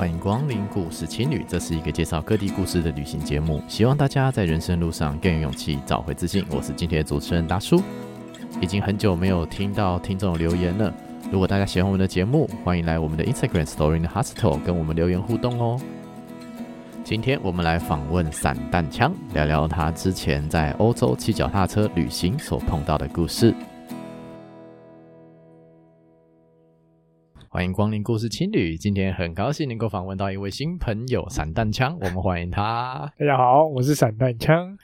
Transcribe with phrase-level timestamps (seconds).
[0.00, 6.42] 欢迎光临故事青旅，这是一个介绍各地故事的旅行节目，希望大家在人生路上更有勇气，找回自信。
[6.48, 7.82] 我是今天的主持人大叔，
[8.62, 10.90] 已经很久没有听到听众留言了。
[11.30, 15.78] 如果大家喜欢我们的节目，欢迎来我们的 Instagram Story in Hostel 跟我们留言互动哦。
[17.04, 23.54] 今天我们来访问散弹枪，聊聊他之前在欧洲骑脚踏车旅行所碰到的故事。
[27.52, 33.12] 欢迎光临故事青旅，今天很高兴能够访问到一位新朋友散弹枪，我们欢迎他。
[33.18, 34.78] 大家好，我是散弹枪。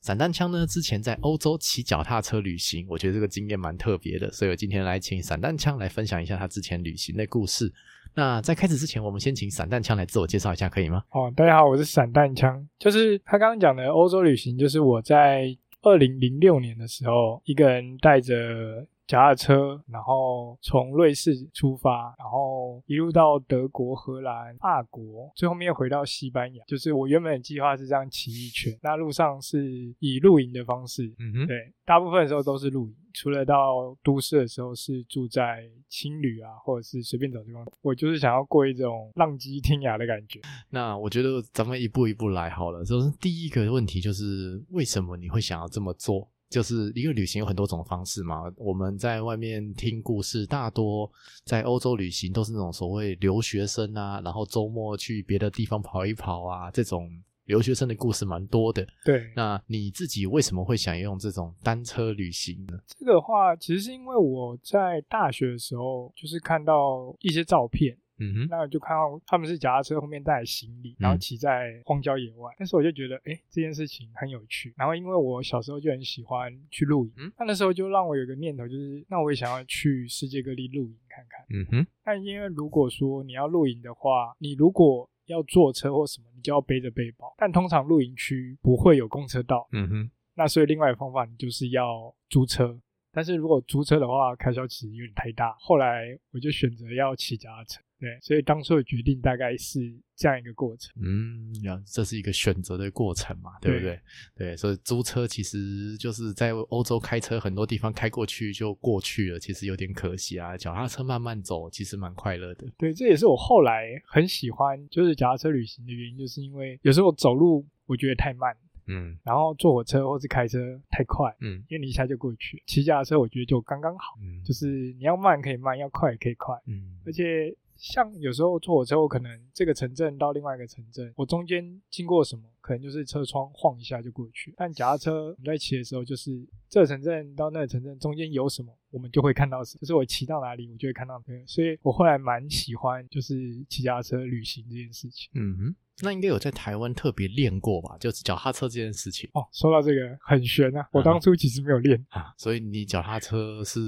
[0.00, 7.72] 散弹枪呢，之前在欧洲骑脚踏车旅行，我觉得这个经验蛮特别的，所以我今天来请散弹枪来分享一下他之前旅行的故事。
[8.14, 11.02] 那在开始之前，我们先请散弹枪来自我介绍一下，可以吗？
[11.10, 12.64] 哦，大家好，我是散弹枪。
[12.78, 15.46] 就是他刚刚讲的欧洲旅行，就是我在
[15.82, 18.86] 二零零六年的时候，一个人带着。
[19.12, 26.64] 脚踏车，然后从瑞士出发，然后一路到德国、荷兰、法国，最后面回到西班牙。
[26.66, 37.62] 就是我原本的计划是这样骑一圈，那路上是以露营的方式，嗯哼，对，大部分的时候都是露营，除了到都市的时候是住在青旅啊，或者是随便找地方。
[37.82, 40.40] 我就是想要过一种浪迹天涯的感觉。
[40.70, 42.82] 那我觉得咱们一步一步来好了。
[42.82, 46.26] 就是第一个问题就是为什么你会想要这么做？
[46.52, 48.42] 就是一个旅行有很多种方式嘛。
[48.56, 51.10] 我们在外面听故事，大多
[51.44, 57.10] 在欧洲旅行都是那种所谓留学生啊，然后周末去别的地方跑一跑啊，这种
[57.46, 58.86] 留学生的故事蛮多的。
[59.04, 62.78] 对，那你自己为什么会想用这种单车旅行呢？
[62.98, 67.96] 这个话其实是因为我在大学的时候，就是看到一些照片。
[68.18, 72.52] 嗯哼，那就看到他们是脚踏车后面带行李，然后骑在荒郊野外。
[72.58, 74.74] 但是我就觉得，哎，这件事情很有趣。
[74.76, 81.46] 然后因为我小时候就很喜欢去露营，嗯，那那时候就让我有个念头，就是那我也想要去世界各地露营看看。
[81.50, 87.34] 嗯哼，但因为如果说你要露营的话，你如果要坐车或什么，你就要背着背包。
[87.38, 89.68] 但通常露营区不会有公车道。
[89.72, 92.78] 嗯哼，那所以另外一个方法，你就是要租车。
[93.14, 95.54] 但是如果租车的话，开销其实有点太大。
[95.58, 97.80] 后来我就选择要骑脚踏车。
[98.02, 99.78] 对，所以当初的决定大概是
[100.16, 100.92] 这样一个过程。
[101.00, 103.90] 嗯，呀，这是一个选择的过程嘛，对不对？
[104.34, 110.56] 对，对，所以租车其实就是在欧洲开车，很多地方开过去就过去了，其实有点可惜啊。
[110.56, 112.66] 脚踏车慢慢走，其实蛮快乐的。
[112.76, 118.52] 对，这也是我后来很喜欢就是脚踏车旅行的原因，就是因为有时候走路我觉得太慢，
[118.88, 120.58] 嗯，然后坐火车或是开车
[120.90, 122.60] 太快，嗯，因为你一下就过去。
[122.66, 127.56] 骑脚踏车我觉得就刚刚好，嗯，就是你要慢可以慢，要快也可以快，嗯，而且。
[127.82, 134.54] 像有时候坐火车，我可能这个城镇到另外一个城镇，我中间经过什么，可能就是车窗晃一下就过去。
[134.56, 139.80] 但脚踏车我们在骑的时候，就是这个城镇到那个城镇中间有什么，我们就会看到什么。
[139.80, 141.20] 就是我骑到哪里，我就会看到。
[141.44, 143.34] 所以我后来蛮喜欢就是
[143.68, 145.28] 骑脚踏车旅行这件事情。
[145.34, 145.76] 嗯哼。
[146.02, 147.96] 那应该有在台湾特别练过吧？
[147.98, 149.46] 就是脚踏车这件事情哦。
[149.52, 152.34] 说到这个很玄啊，我当初其实没有练啊，啊。
[152.38, 153.80] 所以你脚踏车是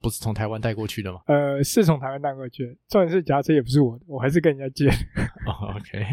[0.00, 1.20] 不是从台湾带过去的吗？
[1.26, 2.76] 呃，是从台湾带过去的。
[2.88, 4.88] 重点是脚踏车也不是我的，我还是跟人家借。
[5.46, 6.04] 哦，OK，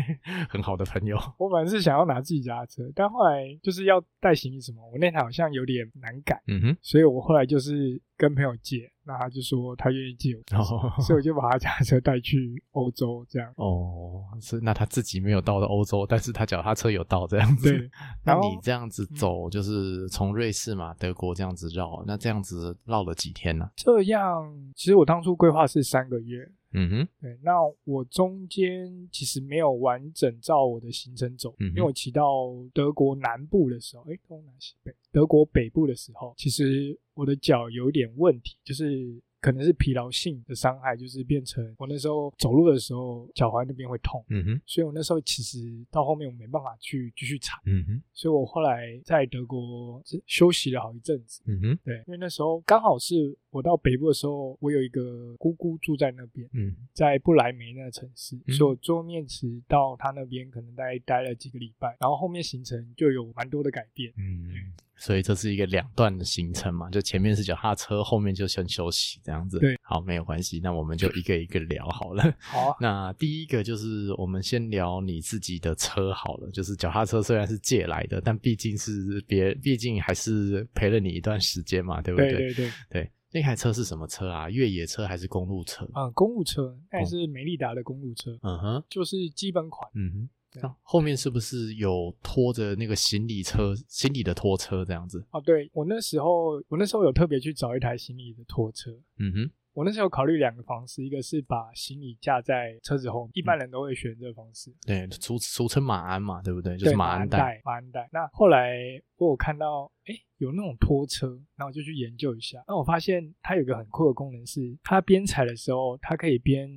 [0.50, 1.18] 很好的朋友。
[1.38, 6.42] 我本来是想要拿自己脚踏车，但后来就是要带行李什么，我那台好像有点难改。
[6.48, 8.02] 嗯哼，所以我后来就是。
[8.16, 13.52] 跟朋友借，那他就说他愿意借我，哦，所以我就把他脚踏车带去欧洲，这样。
[13.58, 17.72] 哦，是那他自己没有到的欧洲，但是他脚踏车有到这样子。
[17.72, 17.90] 对，
[18.24, 23.70] 那你这样子走，就是从瑞士嘛，德国这样子绕，那这样子绕了几天呢？
[23.76, 26.50] 这样，其实我当初规划是三个月。
[26.74, 27.54] 嗯哼，对，那
[27.84, 39.22] 我中间其实没有完整照我的行程走，嗯、因为我骑到德国南部的时候，诶，东南西北，德国北部的时候，其实我的脚有点问题，就是。
[39.44, 45.60] 可能是疲劳性的伤害，就是变成我那时候走路的时候脚踝那边会痛，嗯哼，所以我那时候其实
[45.92, 64.56] 到后面我没办法去继续踩，嗯哼，所以我后来在德国休息了好一阵子，嗯哼，对，因为那时候刚好是我到北部的时候，我有一个姑姑住在那边，嗯，在不来梅那个城市，嗯，所以我坐面迟到他那边可能大概待了几个礼拜，然后后面行程就有蛮多的改变，嗯，对。
[64.96, 69.60] 所以这是一个两段的行程嘛，就前面是脚踏车，后面就先休息这样子。
[69.60, 72.24] 对，好，没有关系，那我们就一个一个聊好了。
[72.40, 82.32] 好啊， 那第一个就是我们先聊你自己的车好了，就是脚踏车虽然是借来的，但毕竟是别，毕竟还是陪了你一段时间嘛，对不对？
[82.32, 84.50] 对对对对，那台车是什么车啊？
[84.50, 85.90] 越野车还是公路车？
[85.96, 88.38] 嗯，公路车，那也是美利达的公路车。
[88.44, 89.90] 嗯哼，就是基本款。
[89.96, 90.30] 嗯哼。
[90.62, 95.26] 啊、后面是不是有拖着那个行李车、行李的拖车这样子？
[95.32, 98.92] 哦，对，我那时候，我那时候有特别去找一台行李的拖车。
[99.18, 104.72] 嗯哼，我那时候考虑两个方式，一个是把行李架在车子后，一般人都会选这个方式。
[104.86, 106.78] 对，俗俗称马鞍嘛，对不对？
[106.78, 107.62] 就是马鞍带。
[107.66, 108.08] 马鞍带。
[108.12, 108.78] 那后来
[109.18, 112.64] 我有看到，哎，有那种拖车，然后我就去研究一下。
[112.68, 116.70] 那我发现它有一个很酷的功能是，它边踩的时候，它可以边。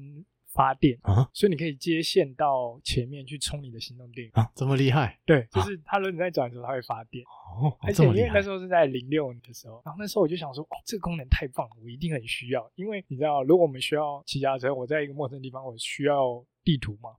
[0.56, 5.20] 发电啊，所以你可以接线到前面去充你的行动电源啊，这么厉害？
[5.26, 7.76] 对，就是它轮子在转的时候，它会发电哦。
[7.82, 12.68] 而且因为那时候是在零六年的时候，然后那时候我就想说，哦，这个功能太棒了，我一定很需要。
[12.74, 17.10] 因为你知道，如果我们需要骑脚踏车，我在一个陌生地方，我需要地图嘛，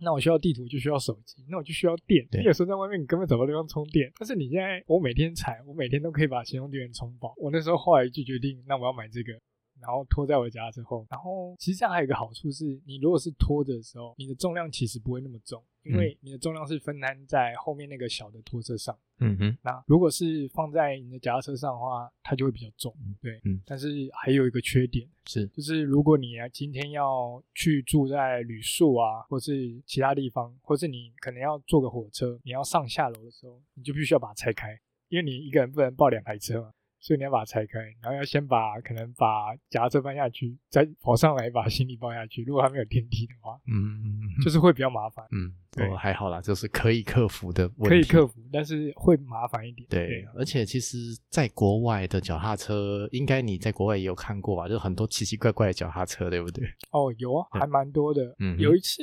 [0.00, 2.26] 那我需要地图就需要手机，那我就需要电。
[2.32, 7.32] 你有时候在外面你根本找不到地方充电，但是你现在我每天踩，我每天都可以把行动电源充饱。
[7.36, 9.32] 我那时候后来就决定，那我要买这个。
[9.82, 18.96] 然后拖在我家之后，然后其实这样还有一个好处是，你如果是拖着的时候，你的重量其实不会那么重，因为你的重量是分摊在后面那个小的拖车上。
[19.18, 19.58] 嗯哼。
[19.62, 22.94] 那如果是放在你的脚踏车上的话，它就会比较重。
[23.20, 23.40] 对。
[23.44, 23.60] 嗯。
[23.66, 34.78] 但是还有一个缺点是，就是如果你今天要去住在旅宿啊，或是其他地方，或是你可能要坐个火车，你要上下楼的时候，你就必须要把它拆开，
[35.08, 36.72] 因为你一个人不能抱两台车嘛。
[37.02, 42.44] 所以你要把它拆开，然后要先把可能把夹车搬下去，再跑上来把行李抱下去。
[42.44, 45.26] 如果还没有电梯的话，嗯，就是会比较麻烦。
[45.32, 47.88] 嗯，对，哦，还好啦，就是可以克服的问题。
[47.88, 49.86] 可以克服，但是会麻烦一点。
[49.88, 50.98] 对，对，而且其实，
[51.30, 54.68] 在国外的脚踏车，应该你在国外也有看过吧？
[54.68, 56.64] 就很多奇奇怪怪的脚踏车，对不对？
[56.92, 58.34] 哦，有啊，还蛮多的。
[58.38, 59.02] 嗯，有一次。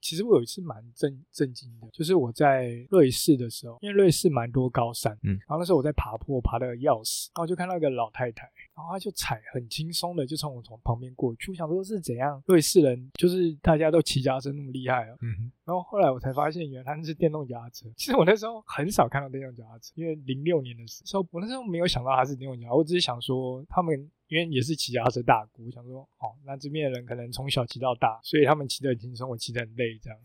[0.00, 24.08] 其实我有一次蛮震震惊的，就是我在瑞士的时候，因为瑞士蛮多高山，嗯，然后那时候我在爬坡，爬的要死，然后就看到一个老太太，然后他就踩很轻松的就从我从旁边过去，我想说是怎样，瑞士人就是大家都骑脚踏车那么厉害啊，嗯哼，然后后来我才发现原来他们是电动脚踏车，其实我那时候很少看到电动脚踏车，因为零六年的时候，我那时候没有想到他是电动脚踏车，我只是想说他们。
[24.28, 30.18] 因为也是骑脚踏车大国，我想说，哦，那这边的人可能从小骑到大，所以他们骑得很轻松，我骑得很累，这样。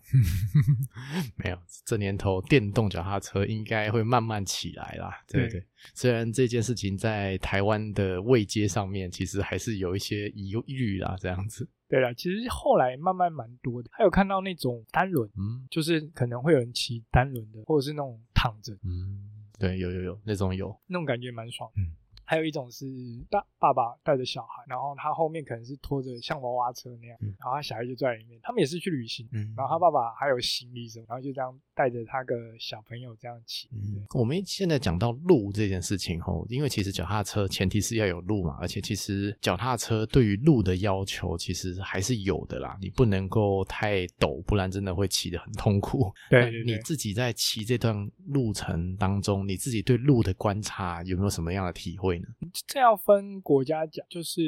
[1.38, 5.23] 没有，这年头电动脚踏车应该会慢慢起来啦。
[5.27, 5.65] 对对，对，
[5.95, 11.69] 虽然这件事情在台湾的位阶上面，其实还是有一些疑虑啦，这样子。
[11.88, 21.95] 对啦，其实后来慢慢蛮多的，还有看到那种单轮，嗯，就是可能会有人骑单轮的，或者是那种躺着，嗯，对，有有有那种有，那种感觉蛮爽，嗯。
[22.25, 22.85] 还有一种是
[23.29, 28.39] 爸爸爸带着小孩，然后他后面可能是拖着像娃娃车那样，嗯、然后他小孩就坐在里面。
[28.41, 33.67] 他们也是去旅行，嗯、然后他爸爸还有行李什么，然后就这样带着他个小朋友这样骑。
[33.71, 46.11] 嗯，我们现在讲到路这件事情吼，因为其实脚踏车前提是要有路嘛，而且其实脚踏车对于路的要求其实还是有的啦，你不能够太陡，不然真的会骑得很痛苦。
[46.29, 52.27] 对，对，对，你自己在骑这段路程当中，你自己对路的观察有没有什么样的体会呢？
[52.67, 54.41] 这要分国家讲，就是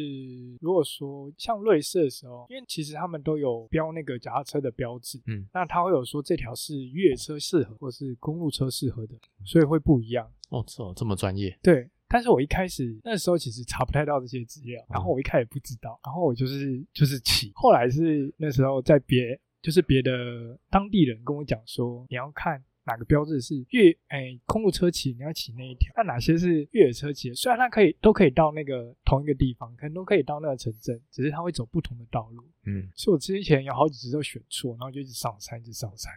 [0.62, 9.16] 如果说像瑞士的时候，因为其实他们都有标那个脚踏车的标志，嗯，那他会有说这条是越野车适合，或是公路车适合的，
[9.46, 10.32] 所以会不一样。
[10.50, 10.64] 哦，
[10.96, 11.58] 这、么专业。
[11.64, 22.64] 对，但是我一开始那时候其实查不太到这些资料，然后我一开始不知道，然后我就是就是骑，后来是那时候在别就是别的当地人跟我讲说，你要看。
[22.88, 25.92] 哪个标志是越哎公路车骑，你要骑那一条？
[25.98, 27.34] 那哪些是越野车骑？
[27.34, 32.44] 虽然它可以都可以到那个同一个地方，可能都可以到那个城镇，只是它会走不同的道路。
[32.68, 36.14] 嗯，所以我之前有好几次都选错，然后就一直上山，一直上山。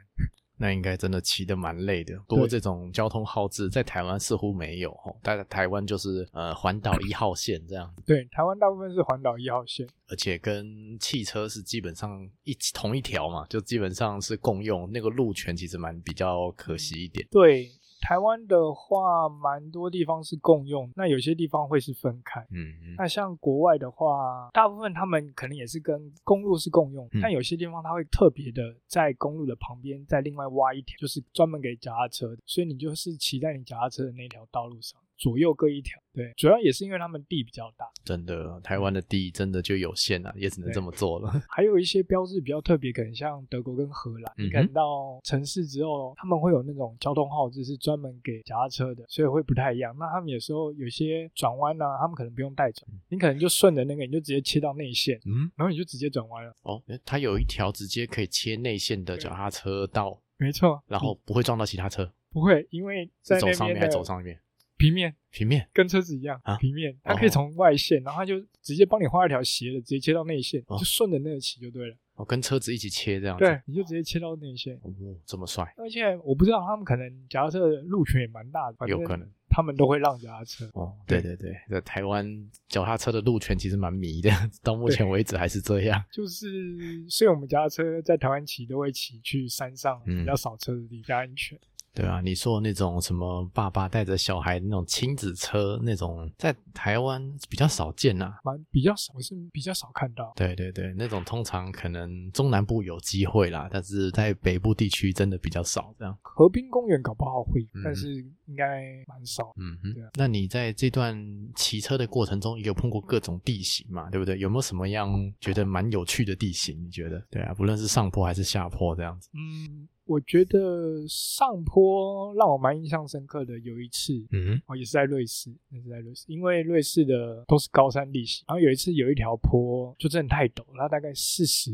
[0.58, 2.18] 那应该真的骑得蛮累的。
[2.26, 7.90] 不过这种交通耗志在台湾似乎没有哦，在台湾就是呃环岛一号线这样。
[8.04, 17.26] 对，台湾大部分是环岛一号线，而且跟汽车是基本上一同一条嘛，就基本上是共用，那个路权其实蛮比较可惜一点。
[17.30, 17.70] 对。
[18.08, 22.40] 台湾的话，蛮多地方是共用，那有些地方会是分开。
[22.50, 22.94] 嗯嗯。
[22.96, 34.98] 那像国外的话，大部分他们可能也是跟公路是共用，嗯、但有些地方它会特别的在公路的旁边再另外挖一条，就是专门给脚踏车的，所以你就是骑在你脚踏车的那条道路上。
[35.18, 37.84] 左右各一条，对，主要也是因为他们地比较大。
[38.04, 41.30] 真的，台湾的地真的就有限了，也只能这么做了。
[41.50, 49.94] 还有一些标志比较特别，可能像德国跟荷兰，嗯、你看到城市之后，他们会有那种交通号志是专门给脚踏车的，所以会不太一样。
[49.98, 56.54] 那他们有时候有些转弯呢，他们可能不用带转，嗯、你可能就顺着那个，你就直接切到内线，嗯，然后你就直接转弯了。
[56.62, 64.38] 哦，它有一条直接可以切内线的脚踏车道，没错，然后不会撞到其他车，嗯、不会，因为在走上面还走上面。
[64.78, 71.97] 平面，平面跟车子一样啊，平面，它可以从外线，然后它就直接帮你画一条斜的，直接切到内线，就顺着那个骑就对了。
[72.14, 73.44] 哦，跟车子一起切这样子。
[73.44, 74.75] 对，你就直接切到内线。
[74.82, 74.90] 哦，
[75.26, 75.64] 这么帅。
[75.76, 79.28] 而且我不知道他们可能脚踏车的路权也蛮大的，有可能。
[79.50, 80.68] 他们都会让脚踏车。
[80.75, 82.26] 哦，对对对，在台湾
[82.68, 84.30] 脚踏车的路权其实蛮迷的，
[84.62, 86.04] 到目前为止还是这样。
[86.12, 91.58] 就是，所以我们脚踏车在台湾骑都会骑去山上比较少车的地方，比较安全。
[91.95, 100.33] 对啊，你说那种什么爸爸带着小孩那种亲子车那种，在台湾比较少见呐、啊，蛮比较少，我是比较少看到。
[100.37, 105.92] 对对对，那种通常可能中南部有机会啦，但是在北部地区真的比较少。
[105.99, 109.54] 这样，河滨公园搞不好会，嗯、但是应该蛮少。
[109.56, 110.10] 嗯哼，对啊。
[110.14, 111.16] 那你在这段
[111.54, 114.10] 骑车的过程中，有碰过各种地形嘛？
[114.10, 114.36] 对不对？
[114.38, 115.08] 有没有什么样
[115.40, 116.82] 觉得蛮有趣的地形？
[116.84, 117.22] 你觉得？
[117.30, 119.28] 对啊，不论是上坡还是下坡这样子。
[119.34, 119.88] 嗯。
[120.08, 131.70] 我觉得上坡让我蛮印象深刻的有一次，嗯，哦，也是在瑞士，也是在瑞士，因为瑞士的都是高山地形，然后有一次有一条坡就真的太陡，它大概四十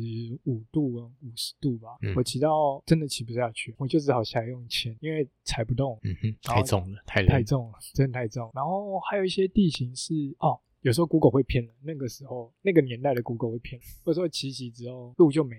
[0.46, 0.82] 五度、
[1.22, 8.50] 五十度吧，嗯、我骑到真的骑不下去，我就只好下来用牵，因为踩不动，嗯哼，太重了，太太重了，真的太重。
[8.54, 10.60] 然后还有一些地形是哦。
[10.84, 15.56] 有时候 Google 会骗人，那个时候那个年代的 Google 会骗人，或者说骑骑之后路就没，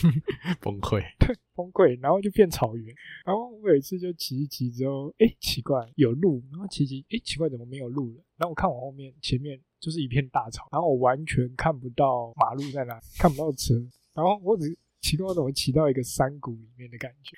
[0.60, 2.94] 崩溃， 对，崩溃，然后就变草原。
[3.24, 8.22] 然后我有一次就骑一骑之后，哎，奇怪，有路，然后骑骑，哎，奇怪，怎么没有路了？
[8.36, 13.72] 然后我看我后面前面就是一片大草，然后我完全看不到马路在哪，看不到车，
[14.12, 14.76] 然后我只。
[15.00, 17.36] 奇怪，怎么骑到一个山谷里面的感觉？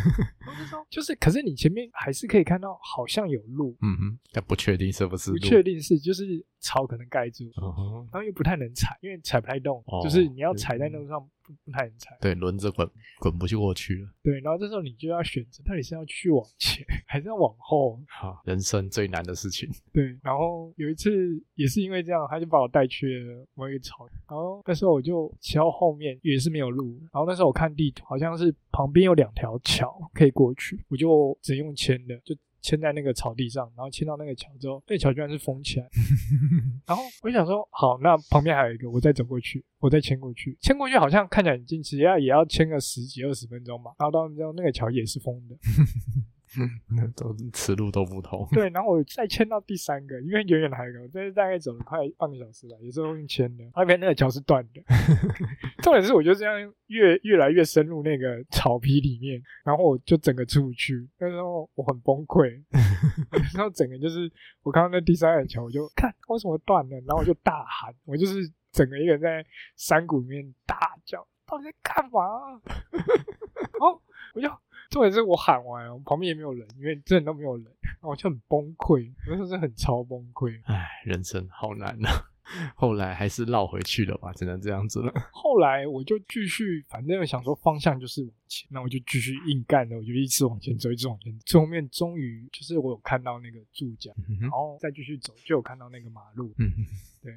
[0.90, 3.76] 就是，可是你前面还是可以看到，好像有路。
[3.82, 5.38] 嗯哼，但不确定是不是路。
[5.38, 9.84] 不确定是，就是草可能盖住，嗯、然后又不太能踩，因为踩不太动。
[9.86, 11.28] 哦、就是你要踩在那路上。
[11.44, 12.88] 不不太能踩，对，轮子滚
[13.18, 14.08] 滚不去过去了。
[14.22, 18.00] 对，然后这时候你就要选择，到底是要去往前，还是要往后？
[18.08, 19.68] 好，人生最难的事情。
[19.92, 21.10] 对，然后有一次
[21.56, 32.36] 也是因为这样，他就把我带去了某一个草原，然后那时候我就骑到后面也是没有路，然后那时候我看地图，好像是旁边有两条桥可以过去，我就只用牵的，就。
[32.62, 35.86] 牵在那个草地上，然后牵到那个桥之后，那桥居然是封起来。
[36.86, 40.56] 然后我就想说，好，那旁边还有一个，我再走过去，我再牵过去。
[40.62, 43.90] 牵过去好像看起来很近，其实要也要牵个十几二十分钟吧。
[43.98, 45.56] 然后到之后，那个桥也是封的。
[46.96, 48.46] 那都此路都不通。
[48.52, 53.64] 对，然后我再牵到第三个，因为远远的还有一个，这是大概走了快半个小时吧，也是用牵的。
[53.74, 54.82] 那边那个桥是断的。
[55.82, 61.08] 重点是，我就这样越越来越深入那个草皮里面，然后我就整个出不去。
[61.18, 62.62] 那时候我很崩溃，
[63.54, 64.30] 然后整个就是
[64.62, 69.44] 我看到那第三个桥，我就看为什么断了，然后我就大喊，我就是整个一个人在
[69.76, 72.60] 山谷里面大叫，到底在干嘛？
[72.92, 74.00] 然后
[74.34, 74.48] 我就。
[74.92, 77.66] 重点是我喊完，我旁边也没有人，因为真的都没有人，
[78.02, 80.60] 我就很崩溃，我就是很超崩溃。
[80.64, 82.10] 唉，人生好难啊！
[82.76, 85.10] 后来还是绕回去了吧，只能这样子了。
[85.32, 91.38] 后来我就继续，反正想说方向就是往前，那我就继续硬干了，我就一直往前走，一直往前走。
[91.46, 96.52] 最后面终于就是我有看到那个柱脚，嗯、然后再继续走，就有看到那个马路。
[96.58, 96.70] 嗯
[97.22, 97.32] 对，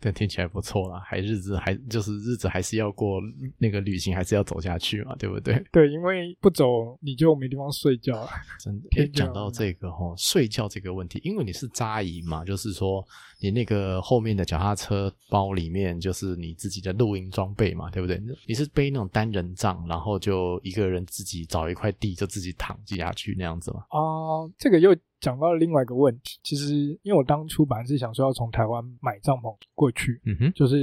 [0.00, 3.20] 但听起来不错啦，还日子还就是日子还是要过，
[3.56, 5.62] 那个旅行还是要走下去嘛，对不对？
[5.70, 8.28] 对，因为不走你就没地方睡觉了。
[8.58, 13.06] 真的， 诶，讲到这个哦，睡觉这个问题，因为你是扎营嘛，就是说
[13.38, 18.20] 你那个后面的脚踏车包里面就是你自己的露营装备嘛，对不对？
[18.44, 23.84] 你是背那种单人帐，然后就一个人自己找一块地就自己躺下去那样子吗？
[23.90, 24.96] 哦、这个又。
[25.20, 30.76] 讲到了另外一个问题，其实因为我当初本来是想说要从台湾买帐篷过去，嗯哼，就是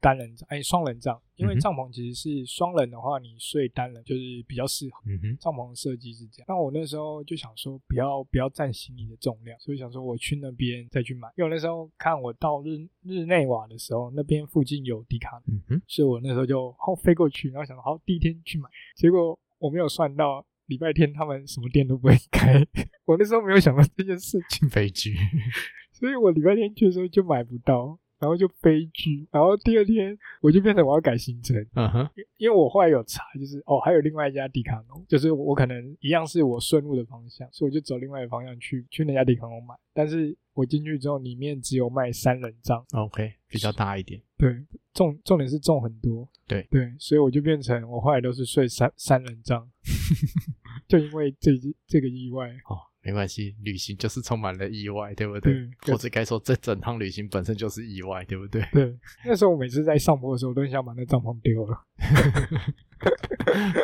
[0.00, 6.46] 单人帐，哎，双人帐，因为帐篷其实是双人的话，你睡单人就是比较适合，嗯哼，帐篷的设计是这样。
[6.48, 11.28] 那我那时候就想说，不要不要占行李的重量，所以想说我去那边再去买。
[11.36, 20.44] 因为我那时候看我到日日内瓦的时候，那边附近有迪卡，嗯哼，所以我那时候就好飞过去，然后想说好第一天去买，结果我没有算到。
[20.66, 22.66] 礼拜天他们什么店都不会开，
[23.04, 25.14] 我那时候没有想到这件事情，悲剧，
[25.92, 46.66] 所以我礼拜天去的时候就买不到，然后就悲剧，然后第二天我就变成我要改行程，嗯哼，因为我后来有查，就是哦还有另外一家迪卡侬，就是我可能一样是我顺路的方向，所以我就走另外一个方向去去那家迪卡侬买，但是我进去之后里面只有卖三人帐，OK，比较大一点，对，重重点是重很多，对。
[46.70, 49.68] 对，所以我就变成我后来都是睡三三人帐。
[50.98, 51.50] 就因为这
[51.86, 55.52] 这个意外哦，没关系，旅行就是充满了意外，对不对？
[55.52, 58.62] 对，或者该说这整趟旅行本身就是意外，对不对？
[58.72, 61.76] 对，那时候我每次在上坡的时候，我都很想把那帐篷丢了。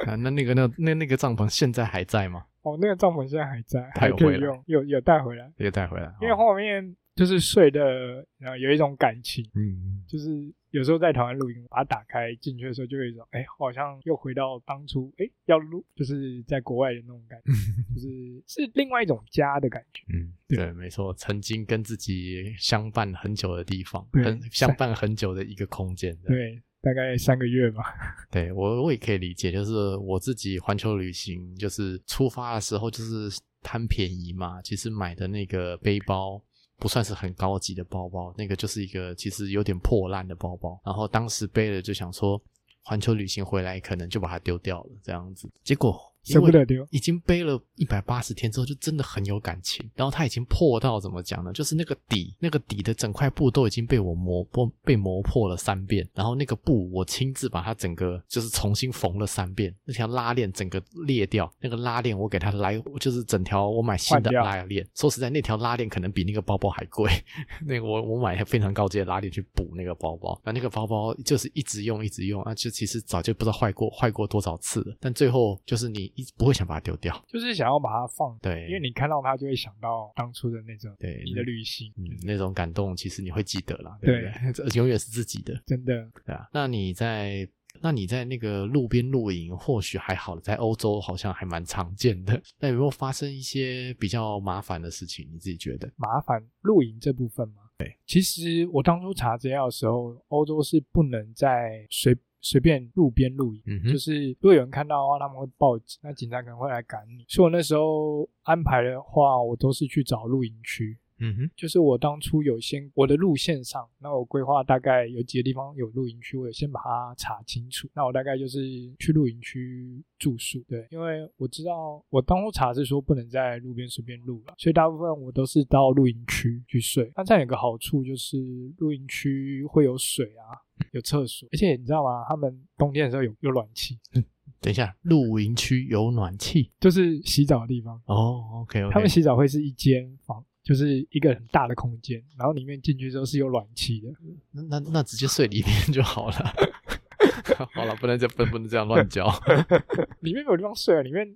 [0.07, 2.45] 啊，那那个那那那个帐篷现在还在吗？
[2.63, 10.29] 哦，那个帐篷现在还在，还可以用，有有带回来，有带回来，因为后面就是睡的，然后有一种感情，嗯，就是
[10.71, 17.53] 有时候在台湾录音，把它打开进去的时候，就会有一种，哎，好像又回到当初，哎，要录就是在国外的那种感觉，
[17.95, 18.09] 就是
[18.47, 20.03] 是另外一种家的感觉。
[20.13, 26.17] 嗯，对，对没错，曾经跟自己相伴很久的地方，很相伴很久的一个空间。
[26.25, 27.83] 对，大概三个月吧。
[28.31, 36.41] 对我，我也可以理解，就是我自己环球旅行，就是出发的时候就是贪便宜嘛，其实买的那个背包。
[36.81, 40.81] 不算是很高级的包包，那个就是一个其实有点破烂的包包。
[40.85, 42.41] 然后当时背了就想说，
[42.83, 46.10] 环球旅行回来可能就把它丢掉了这样子，结果。
[46.25, 49.89] 舍不得丢，已经背了一百八十天之后，就真的很有感情。
[49.95, 51.53] 然后它已经破到怎么讲呢？
[51.53, 56.07] 就是那个底，那个底的整块布都已经被我磨破，被磨破了三遍。
[56.15, 59.75] 然后那个布，我亲自把它整个就是重新缝了三遍。
[59.85, 64.87] 那条拉链整个裂掉，那个拉链我给它来，就是整条我买新的拉链。
[64.95, 67.11] 说实在，那条拉链可能比那个包包还贵。
[67.65, 74.95] 那个我我买非常高级的拉链去补那个包包，那那个包包就是一直用一直用啊，就其实早就不知道坏过坏过多少次了。
[75.01, 76.10] 但最后就是你。
[76.37, 78.37] 不会想把它丢掉，就是想要把它放。
[78.41, 83.99] 对，因为你看到它就会想到当初的那种，对你的旅行，嗯，那种感动，其实你会记得啦。
[84.01, 86.09] 对，对，永远是自己的，真的。
[86.25, 87.49] 对啊，那你在
[87.81, 92.41] 那你在那个路边露营，或许还好，在欧洲好像还蛮常见的。
[92.59, 95.29] 那有没有发生一些比较麻烦的事情？
[95.33, 97.63] 你自己觉得麻烦露营这部分吗？
[97.79, 102.17] 对，其实我当初查资料的时候，欧洲是不能在随。
[102.41, 107.25] 随便路边露营，嗯、就是如果有人看到的话，他们会报警，那警察可能会来赶你。
[107.29, 110.99] 所以我那时候安排的话，我都是去找露营区。
[111.21, 117.89] 嗯哼，就是我当初有先我的路线上，那我规划大概有几个地方有露营区，我有先把它查清楚。
[117.95, 118.61] 那我大概就是
[118.99, 127.13] 去露营区住宿，对，因为我知道我当初查是说不能在路边随便露了，所以大部分我都是到露营区去睡。
[127.15, 128.39] 那这样有个好处就是
[128.79, 130.57] 露营区会有水啊，
[130.93, 132.25] 有厕所，而且你知道吗？
[132.29, 133.99] 他们冬天的时候有有暖气。
[134.15, 134.25] 嗯，
[134.61, 138.01] 等一下，露营区有暖气，就是洗澡的地方。
[138.07, 140.45] 哦，OK OK，他们洗澡会是一间房。
[140.71, 144.09] 就是一个很大的空间，然后里面进去之后是有暖气的，
[144.53, 146.37] 那那那直接睡里面就好了。
[147.75, 149.27] 好了，不能这不能不能这样乱叫，
[150.23, 151.27] 里面没有地方睡啊，里面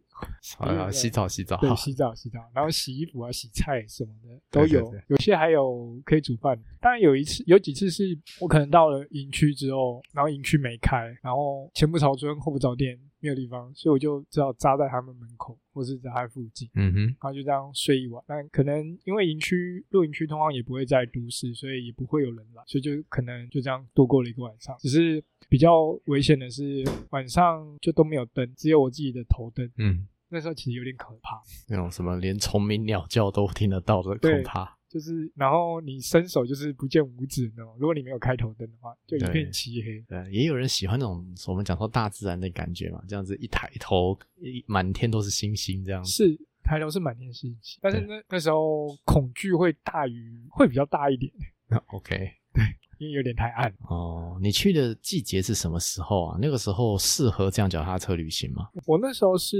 [0.56, 6.56] 好呀，洗澡洗澡，对，洗澡洗澡，然后洗衣服啊、洗菜什么的都有，对对对，有些还有可以煮饭。
[6.80, 12.96] 当然有一次有几次是我可能到了营区之后，然后营区没开，然后前不着村后不着店。
[13.24, 16.68] 没有地方，所以我就只好扎在他们门口，或是在他附近。
[16.74, 18.22] 嗯哼，然后就这样睡一晚。
[18.26, 24.76] 但可能因为营区露营区通常也不会在都市，所以也不会有人来，所以就可能就这样度过了一个晚上。
[24.78, 29.66] 只是比较危险的是晚上就都没有灯，只有我自己的头灯。
[29.78, 34.76] 嗯，那时候其实有点可怕，那种什么连虫鸣鸟叫都听得到的可怕。
[34.94, 37.74] 就是，然后你伸手就是不见五指那种。
[37.80, 40.00] 如果你没有开头灯的话，就一片漆黑。
[40.02, 46.12] 对，对，也有人喜欢那种我们讲说大自然的感觉嘛，这样子一抬头，一满天都是星星，这样子。
[46.12, 51.32] 是抬头是满天星星，但是那那时候恐惧会大于，会比较大一点。
[51.66, 52.62] 那 OK，对。
[52.98, 54.38] 因为有点太暗哦。
[54.40, 56.38] 你去的季节是什么时候啊？
[56.40, 58.68] 那个时候适合这样脚踏车旅行吗？
[58.86, 59.56] 我那时候是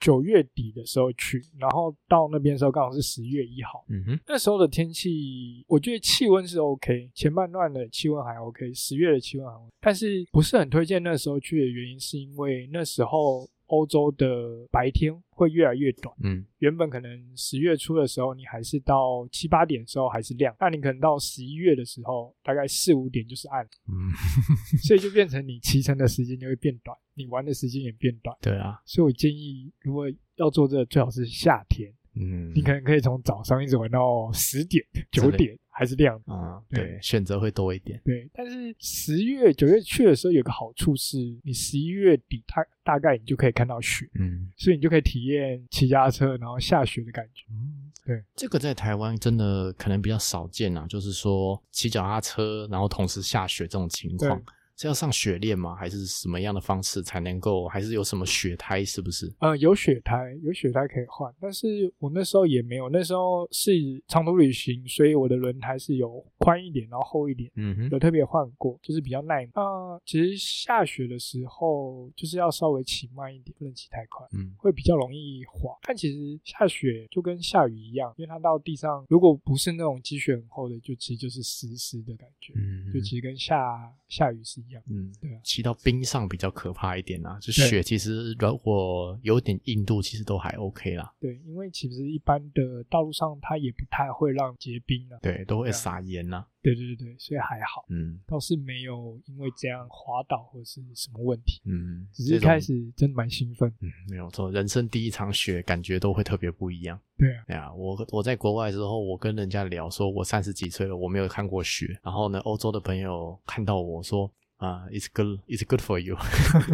[0.00, 3.84] 九月底的时候去，然后到那边的时候刚好是十月一号。
[3.88, 13.48] 嗯哼，那时候的天气，我觉得气温是 OK，前半段的气温还 OK，十月的气温还 OK，但是不是很推荐那时候去的原因，是因为那时候。
[13.66, 14.26] 欧洲的
[14.70, 24.10] 白天会越来越短，嗯，原本可能十月初的时候，你还是到七八点的时候还是亮，那你可能到十一月的时候，大概四五点就是暗，嗯，
[24.86, 35.56] 所以就变成你骑乘的时间就会变短，你玩的时间也变短，对啊，所以我建议如果要做这个，最好是夏天，嗯，你可能可以从早上一直玩到十点 九点。
[35.78, 38.00] 还是亮啊，对，选择会多一点。
[38.02, 47.44] 对，但是十月、九月去的时候有个好处是，你十一月底，它大概你就可以看到雪，嗯，所以你就可以体验骑脚踏车然后下雪的感觉。
[47.50, 54.42] 嗯，对，这个在台湾真的可能比较少见啊，就是说骑脚踏车然后同时下雪这种情况。
[54.76, 55.74] 是要上雪链吗？
[55.74, 57.66] 还是什么样的方式才能够？
[57.66, 58.84] 还是有什么雪胎？
[58.84, 59.34] 是不是？
[59.40, 61.34] 呃，有雪胎，有雪胎可以换。
[61.40, 63.72] 但是我那时候也没有，那时候是
[64.06, 67.50] 长途旅行，所以我的轮胎是有宽一点，然后厚一点。
[67.54, 69.48] 嗯哼，有特别换过，就是比较耐。
[69.54, 75.74] 那、呃、其实下雪的时候，就是要稍微骑慢一点，不能骑太快，嗯，会比较容易滑。
[75.86, 82.52] 但其实下雪就跟下雨一样，因为它到地上，如果不是那种积雪很厚的，就其实就是湿湿的感觉。
[82.56, 84.65] 嗯，就其实跟下下雨是。
[84.86, 87.38] 嗯，对啊，骑到冰上比较可怕一点啊。
[87.40, 91.12] 就雪其实如果有点硬度，其实都还 OK 啦。
[91.20, 95.18] 对，因为其实一般的道路上它也不太会让结冰啊。
[95.22, 96.44] 对，都会撒盐呐。
[96.62, 114.28] 对对对，所以还好，嗯，倒是没有因为这样滑倒或是什么问题，嗯，只是一开始真的蛮兴奋，嗯，没有错，人生第一场雪感觉都会特别不一样，对啊，对啊，我我在国外之后，我跟人家聊说，我三十几岁了，我没有看过雪，然后呢，欧洲的朋友看到我说。
[114.58, 116.16] 啊、uh,，it's good, it's good for you。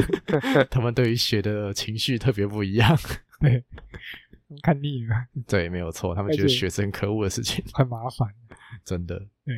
[0.71, 2.97] 他们对于雪的情绪特别不一样。
[3.40, 3.64] 对，
[4.62, 5.16] 看腻了。
[5.49, 8.29] 对，没有错，他们觉得雪是很可恶的事情，很麻烦。
[8.85, 9.18] 真的。
[9.45, 9.55] 对。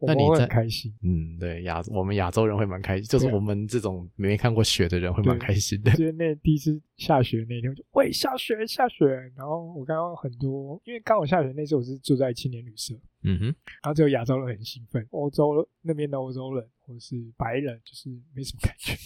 [0.00, 0.94] 那你在开心？
[1.02, 5.90] 嗯，对，亚我们亚洲人会蛮开心，就是我们这种没看过雪的人会蛮开心的。
[5.92, 13.44] 就是那第一次下雪那天，我就喂下雪下雪，然后我刚刚很多，因为刚好下雪那次我是住在青年旅社，嗯哼，
[13.82, 18.96] 然后只有亚洲人很兴奋，欧洲那边的欧洲人或是白人就是没什么感觉，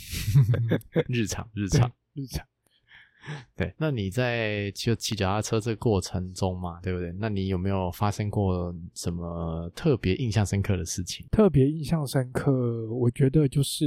[1.13, 2.47] 日常日常日常。
[3.55, 7.13] 对，那你在就骑脚踏车这个过程中嘛，对不对？
[7.21, 11.25] 那你有没有发生过什么特别印象深刻的事情？
[11.31, 13.85] 特别印象深刻，我觉得就是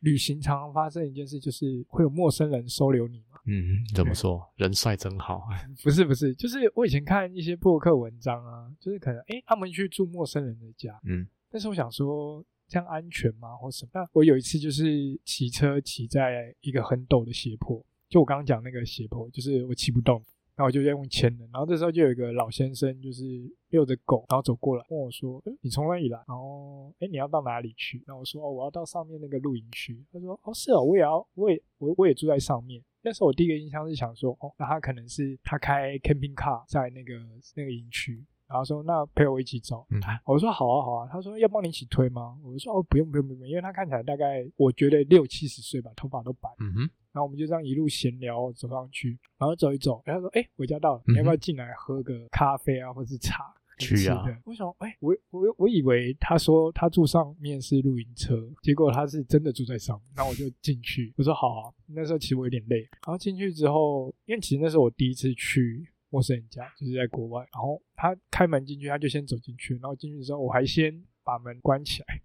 [0.00, 3.38] 旅行常常发生一件事，就是会有陌生人收留你嘛。
[3.44, 4.50] 嗯，怎么说？
[4.56, 5.46] 人帅真好。
[5.84, 13.56] 不是不是，就是我以前看一些博客文章啊，就是可能哎他们去住陌生人的家，嗯，但是我想说这样安全吗？
[13.56, 13.90] 或什么？
[13.92, 17.84] 那我有一次就是骑车骑在一个很陡的斜坡。
[18.08, 20.16] 就我刚刚讲那个斜坡，就是我骑不动，
[20.54, 23.22] 然后我就在用牵的，然后这时候就有一个老先生，就是
[23.70, 26.16] 遛着狗，然后走过来问我说：“诶，你从哪里来？
[26.28, 37.14] 然后诶，你要到哪里去？”然后我说：“哦，我要到上面那个露营区。”他说：“哦，是哦，我也要，我也我我也住在上面。”那时候我第一个印象是想说：“哦，那他可能是他开 camping car 在那个
[37.56, 39.86] 那个营区。”然后说，那陪我一起走。
[39.90, 41.08] 嗯，我说好啊好啊。
[41.10, 42.36] 他说要帮你一起推吗？
[42.42, 46.50] 我说哦不用不用不用，因为他看起来大概我觉得六七十岁吧，头发都白。
[46.58, 46.80] 嗯哼。
[47.12, 53.54] 然后我们就这样一路闲聊走上去，然后走一走，然后他说哎，我家到了，你要不要进来喝个咖啡啊，或者是茶？
[53.78, 54.22] 去啊。
[54.44, 54.76] 为什么？
[54.80, 60.06] 哎，我我我以为他说他住上面是露营车，结果他是真的住在上面。
[60.16, 61.72] 然后我就进去，我说好啊。
[61.86, 62.82] 那时候其实我有点累。
[63.06, 65.89] 然后进去之后，因为其实那是我第一次去。
[66.10, 72.20] 陌生人家就是在国外，然后他开门进去，他就先走进去，然后进去的时候，我还先把门关起来，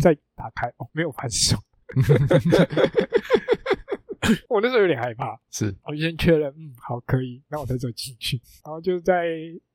[0.00, 1.56] 再打开，哦，没有反手
[4.48, 9.26] 我那时候有点害怕， 是，我就先确认，嗯，好，可以，那我再走进去，然后就在，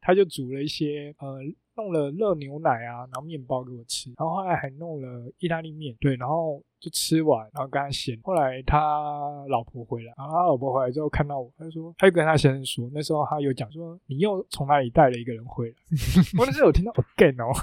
[0.02, 1.40] 他就煮了一些，呃。
[1.74, 8.20] 弄了热牛奶啊，然后面包给我吃，然后后来还弄了意大利面，对，然后就吃完，然后跟他闲。
[8.24, 15.76] 后来他老婆回来，然后他老婆回来之后看到我，他就说，他就跟他先生说，那时候他有讲说，你又从哪里带了一个人回来？
[16.40, 17.54] 我那时候有听到 again 哦，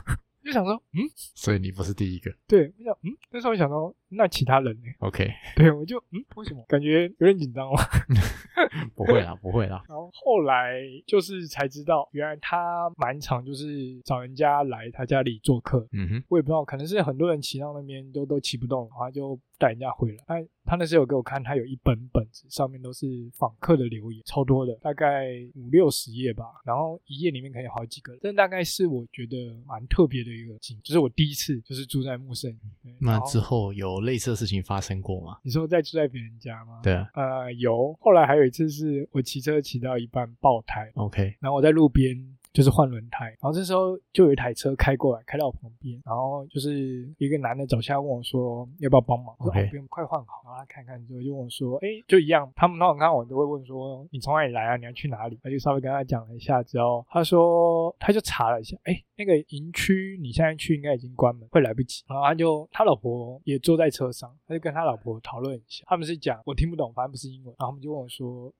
[0.48, 6.64] 就想说，嗯，所以你不是第一个，对，我想，嗯，那时候我想说，那其他人呢？OK， 对，我就，嗯，为什么？
[6.66, 7.76] 感觉有点紧张了。
[8.96, 9.84] 不会啦，不会啦。
[9.86, 15.86] 然后后来就是才知道，原来他蛮常就是找人家来他家里做客。
[15.92, 20.24] 嗯哼，我也不知道，可能是很多人骑到那边都都骑不动，然后就带人家回来。
[20.26, 26.44] 他他那时候有给我看，他有一本本子，上面都是访客的留言，超多的，大概五六十页吧。
[26.64, 28.20] 然后一页里面可以有好几个人。
[28.22, 32.54] 这大概是我觉得蛮特别的一个经历，就是我第一次就是住在陌生。
[33.00, 35.38] 那之后有类似的事情发生过吗？
[35.42, 36.80] 你说在住在别人家吗？
[36.82, 37.94] 对啊，呃，有。
[38.00, 42.16] 后来还有一次是我骑车骑到一半爆胎，OK，然后我在路边。
[42.52, 49.70] 就是换轮胎，然后这时候就有一台车开过来，开到我旁边，然后就是一个男的走下来问我说要不要帮忙，我说 Okay.
[49.70, 50.42] 不用，快换好。
[50.44, 54.76] 然后他看看之后就问我说，哎，就一样，他们通常看我都会问说你从哪里来啊？
[54.76, 55.38] 你要去哪里？
[55.42, 62.04] 他就稍微跟他讲了一下之后，他说他就查了一下，哎，那个营区你现在去应该已经关门，会来不及。
[62.08, 68.52] 然后他就他老婆也坐在车上，他就跟他老婆讨论一下，他们是讲我听不懂，反正不是英文，然后他们就问我说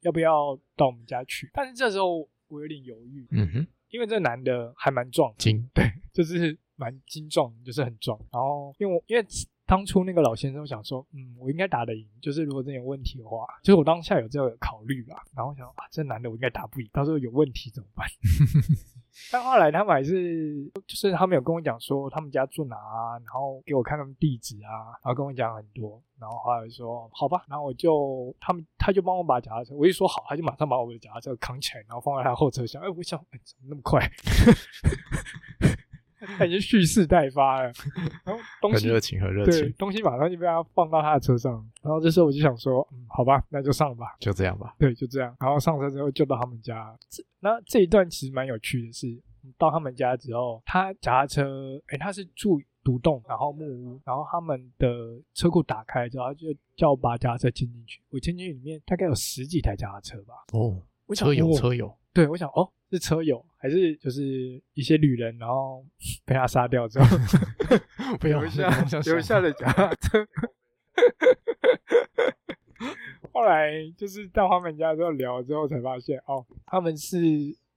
[0.00, 1.50] 要不要到我们家去？
[1.52, 2.28] 但是这时候。
[2.52, 8.18] 我有点犹豫，嗯哼，因为这男的还蛮壮，精，对， 就是蛮精壮，就是很壮。
[8.30, 9.24] 然后，因为我因为
[9.64, 15.22] 当初那个老先生想说，嗯，我应该打得赢，就是如果真有问题的话，就是我当下有这个考虑吧。
[15.34, 18.06] 然后想啊，这男的我应该打不赢，到时候有问题怎么办？
[19.30, 32.82] 但后来他们还是，就是他们有跟我讲说他们家住哪啊，然后给我看他们地址啊，然后跟我讲很多，然后后来说好吧，然后我就他们他就帮我把脚踏车，我一说好，他就马上把我的脚踏车扛起来，然后放在他后车厢。
[32.82, 34.00] 哎，我想，哎，怎么那么快？
[36.38, 37.72] 他已经蓄势待发了，
[38.24, 49.06] 然后东西很热情，很热情，对，东西马上就被他放到他的车上，然后这时候我就想说，嗯，好吧，那就上吧，就这样吧，对，就这样，然后上车之后就到他们家，这那这一段其实蛮有趣的是，
[49.58, 54.88] 到他们家之后，他脚踏车，哎，他是住独栋，然后木屋，然后他们的
[55.34, 60.80] 车库打开之后，就叫我把脚踏车牵进去，我牵进去里面大概有十几台脚踏车吧，哦，
[61.14, 61.92] 车友车友。
[62.14, 65.84] 对，我想哦，是车友还是就是一些旅人，然后
[66.24, 67.06] 被他杀掉之后，
[68.22, 68.68] 留下
[69.04, 70.26] 留下的脚踏车。
[73.32, 77.16] 后来就是到他们家之后聊之后，才发现哦，他们是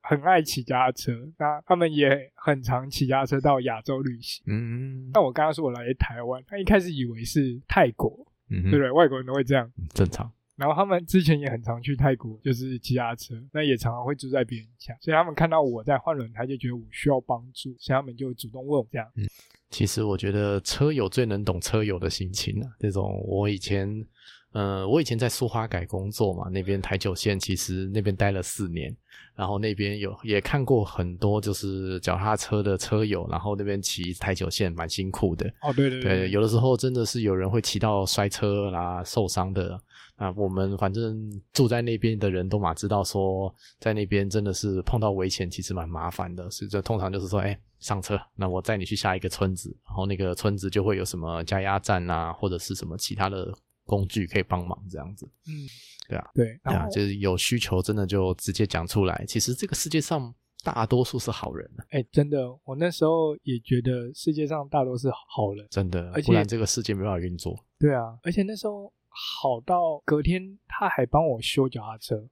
[0.01, 4.43] 很爱骑脚踏车，那他们也很常骑脚踏车到亚洲旅行。
[4.47, 8.91] 嗯，那我刚刚说我来台湾，他一开始以为是泰国，嗯，对不对？
[8.91, 10.29] 外国人都会这样，正常。
[10.55, 19.07] 然后他们之前也很常去泰国，就是骑脚踏车，那也常常会住在别人家，所以他们看到我在换轮胎，就觉得我需要帮助，所以他们就主动问我这样。
[19.15, 19.27] 嗯，
[19.69, 22.71] 其实我觉得车友最能懂车友的心情了啊。
[22.79, 24.05] 这种我以前。
[24.51, 28.95] 呃，我以前在苏花改工作嘛，那边台九线其实那边待了四年，
[29.35, 35.45] 然后那边有也看过很多就是脚踏车的车友，然后那边骑台九线蛮辛苦的。
[35.61, 39.77] 哦，对对对，对，有的时候真的是有人会骑到摔车啦、受伤的。
[40.15, 46.49] 啊，我们反正住在那边的人都嘛知道说，在那边真的是碰到危险，其实蛮麻烦的。
[46.49, 53.53] 所以这通常就是说，哎，上车，那我载你去下一个村子，然后那个村子就会有什么加压站啊，或者是什么其他的。
[53.87, 55.53] 工具可以帮忙这样子，嗯，
[56.09, 59.23] 对啊，对，啊，就是有需求，真的就直接讲出来。
[59.27, 67.55] 其实这个世界上大多数是好人，哎，真的，我那时候也觉得世界上大多是好人，真的，不然这个世界没办法运作。
[67.77, 72.27] 对啊，而且那时候好到隔天他还帮我修脚踏车，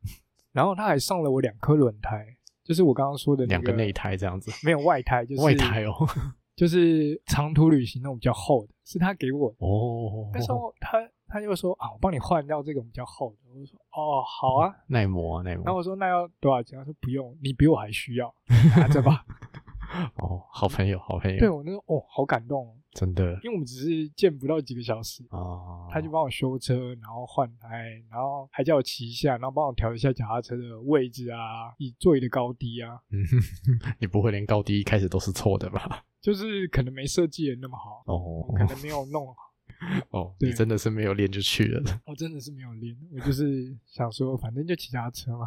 [0.51, 2.25] 然后他还上了我两颗轮胎，
[2.63, 5.93] 就是我刚刚说的那个两个内胎这样子，没有外胎，就是外胎哦，
[6.55, 10.29] 就是长途旅行那种比较厚的，是他给我的哦。
[10.33, 10.99] 那时候他。
[11.25, 13.37] 他就说啊，我帮你换掉这个比较厚的。
[13.49, 15.65] 我说哦，好啊，耐磨啊，耐磨。
[15.65, 16.77] 然后我说那要多少钱？
[16.77, 18.31] 他说不用，你比我还需要，
[18.77, 19.25] 拿着吧。
[20.21, 21.39] 哦，好朋友，好朋友。
[21.39, 23.33] 对我那时候哦，好感动哦，真的。
[23.43, 32.99] 因为我们只是见不到几个小时哦，他就帮我修车，然后换胎，然后还叫我骑一下，然后帮我调一下脚踏车的位置啊，以座椅的高低啊。
[33.11, 33.23] 嗯，
[33.99, 36.03] 你不会连高低一开始都是错的吧？
[36.21, 39.35] 就是可能没设计的那么好哦，可能没有弄好。
[40.11, 41.83] 哦，你真的是没有练就去了。
[42.05, 45.45] 我真的是没有练，我就是想说，反正就骑脚踏车嘛。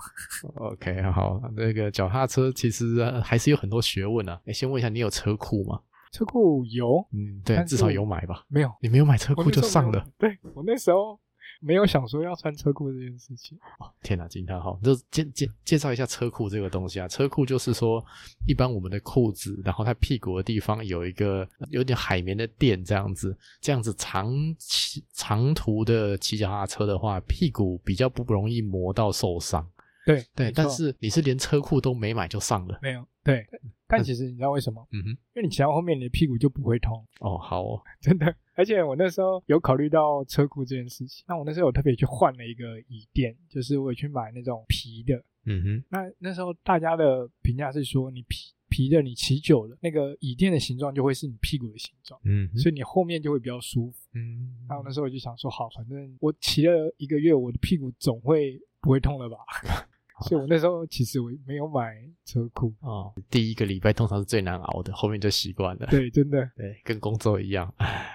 [0.72, 4.38] OK，好，那个脚踏车其实还是有很多学问啊。
[4.44, 5.80] 哎，先问一下，你有车库吗？
[6.16, 8.44] 车库有，嗯，对，至少有买吧？
[8.48, 10.06] 没有，你没有买车库就上了。
[10.18, 11.18] 对，我那时候。
[11.58, 13.56] 没有想说要穿车库这件事情。
[13.78, 14.78] 哦，天哪，惊叹号！
[14.82, 17.08] 就介介介绍一下车库这个东西啊。
[17.08, 18.04] 车库就是说，
[18.46, 29.66] 一般我们的裤子，然后它屁股的地方有一个有点海绵的垫，这样子，这样子长骑长途的骑脚踏车的话，屁股比较不容易磨到受伤。
[30.04, 32.78] 对对，但是你是连车库都没买就上了？
[32.82, 33.46] 没有，对。
[33.88, 34.86] 但其实你知道为什么？
[34.92, 37.06] 嗯哼，因为你骑到后面，你的屁股就不会痛。
[37.20, 38.34] 哦，好哦， 真的。
[38.54, 45.22] 而且我那时候有考虑到车库这件事情，那我那时候有特别去换了一个椅垫，就是我有去买那种皮的。
[45.44, 52.20] 嗯哼，那那时候大家的评价是说，你皮皮的，你骑久了，那个椅垫的形状就会是你屁股的形状。
[52.24, 53.96] 嗯，所以你后面就会比较舒服。
[54.14, 59.36] 嗯，然后那时候我就想说，好，反正我骑了一个月，我的屁股总会不会痛了吧？
[60.22, 63.12] 所以我那时候其实我没有买车库哦。
[63.28, 65.86] 第一个礼拜通常是最难熬的，后面就习惯了。
[65.88, 67.72] 对，真的，对，跟工作一样。
[67.76, 68.06] 唉，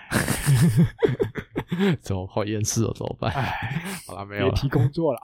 [2.02, 2.94] 怎么好厌世了？
[2.96, 3.32] 怎么办？
[3.32, 4.52] 唉，好了，没有了。
[4.52, 5.20] 别提工作了。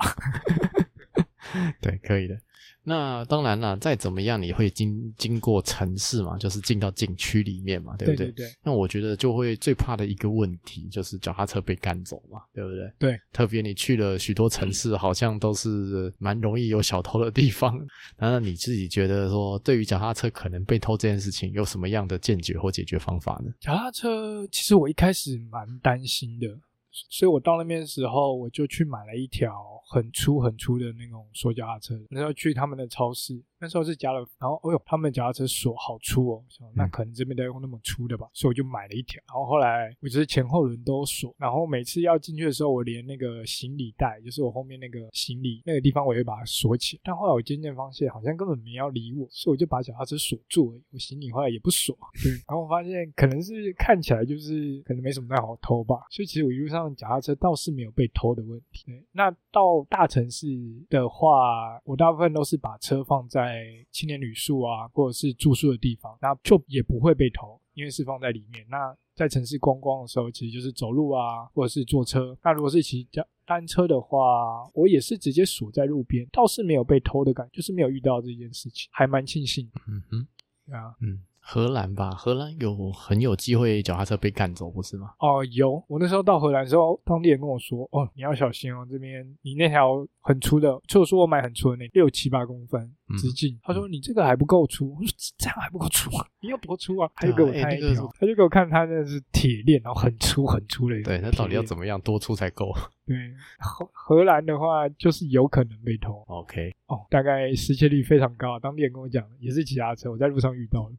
[1.82, 2.40] 对，可以的。
[2.90, 8.28] 那当然了，再怎么样你会经经过城市嘛，就是进到景区里面嘛，对不对？
[8.28, 8.56] 对对对。
[8.64, 12.90] 那我觉得就会最怕的一个问题就是脚踏车被赶走嘛，对不对？
[12.98, 13.20] 对。
[13.34, 17.78] 特别你去了许多城市，好像都是蛮容易有小偷的地方。
[18.18, 23.52] 那你自己觉得说，对于脚踏车可能被偷这件事情，有什么样的见解或解决方法呢？
[23.60, 26.48] 脚踏车其实我一开始蛮担心的。
[26.92, 29.54] 所以我到那边的时候，我就去买了一条
[29.88, 31.96] 很粗很粗的那种塑胶踏车。
[32.10, 39.22] 然后去他们的超市，那时候是家乐福，然后哦呦，他们脚踏车锁好粗哦，想那可能这边都要用那么粗的吧，所以我就买了一条。
[39.28, 47.02] 然后后来我就是前后轮都锁，然后每次要进去的时候，我连那个行李袋，就是我后面那个行李那个地方，我也会把它锁起来。
[47.04, 50.84] 但后来我渐渐发现，好像根本没要理我，所以我就把脚踏车锁住而已。
[50.92, 52.32] 我行李后来也不锁， 对。
[52.48, 56.88] 然后我发现可能是看起来就是可能没什么太好偷吧，所以其实我一路上。
[56.98, 58.86] 脚踏车倒是没有被偷的问题。
[58.86, 60.48] 对，那到大城市
[60.90, 63.47] 的话，我大部分都是把车放在
[63.92, 68.66] 青年旅宿啊，或者是住宿的地方，那就也不会被偷，因为是放在里面。
[68.70, 72.38] 那在城市观光的时候，其实就是走路啊，或者是坐车。
[72.44, 73.08] 那如果是骑
[73.46, 79.70] 单车的话，我也是直接锁在路边，倒是没有被偷的感觉，就是没有遇到这件事情，还蛮庆幸。
[79.88, 80.28] 嗯哼，
[80.74, 81.24] 啊，嗯。
[81.50, 85.12] 荷兰吧，荷兰有很有机会脚踏车被赶走，不是吗？
[85.20, 85.82] 哦，有。
[85.88, 93.56] 我那时候到荷兰的时候，当地人跟我说：“哦，你要小心哦，这边你那条很粗的，就是说我买很粗的那六七八公分直径。
[93.56, 95.08] 嗯”他说：“你这个还不够粗。”我说
[95.40, 96.28] ：“这样还不够粗啊？
[96.44, 101.02] 你要多粗啊？”他就给我看一条，欸、他就给我看他那是铁链，然后很粗很粗的。
[101.04, 102.74] 对，那到底要怎么样多粗才够？
[103.08, 103.16] 对，
[103.58, 106.22] 荷荷兰的话就是有可能被偷。
[106.28, 108.60] OK，哦，大概失窃率非常高。
[108.60, 110.96] 当地人跟我讲，也是骑脚踏车，我在路上遇到了。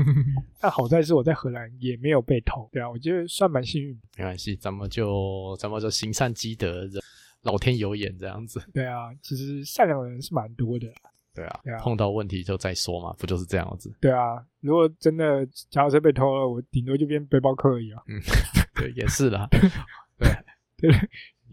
[0.58, 3.92] 但好在是我在荷兰也没有被偷，对啊，我觉得算蛮幸运。
[4.16, 6.88] 没关系，咱们就咱们就行善积德，
[7.42, 8.58] 老天有眼这样子。
[8.72, 10.86] 对啊，其实善良的人是蛮多的。
[11.34, 13.94] 对啊，对啊，碰到问题就再说嘛，不就是这样子？
[14.00, 18.02] 对啊，如果真的脚踏车被偷了，我顶多就变背包客而已啊。
[18.08, 18.20] 嗯，
[18.74, 19.46] 对，也是啦。
[20.18, 20.30] 对
[20.76, 20.90] 对。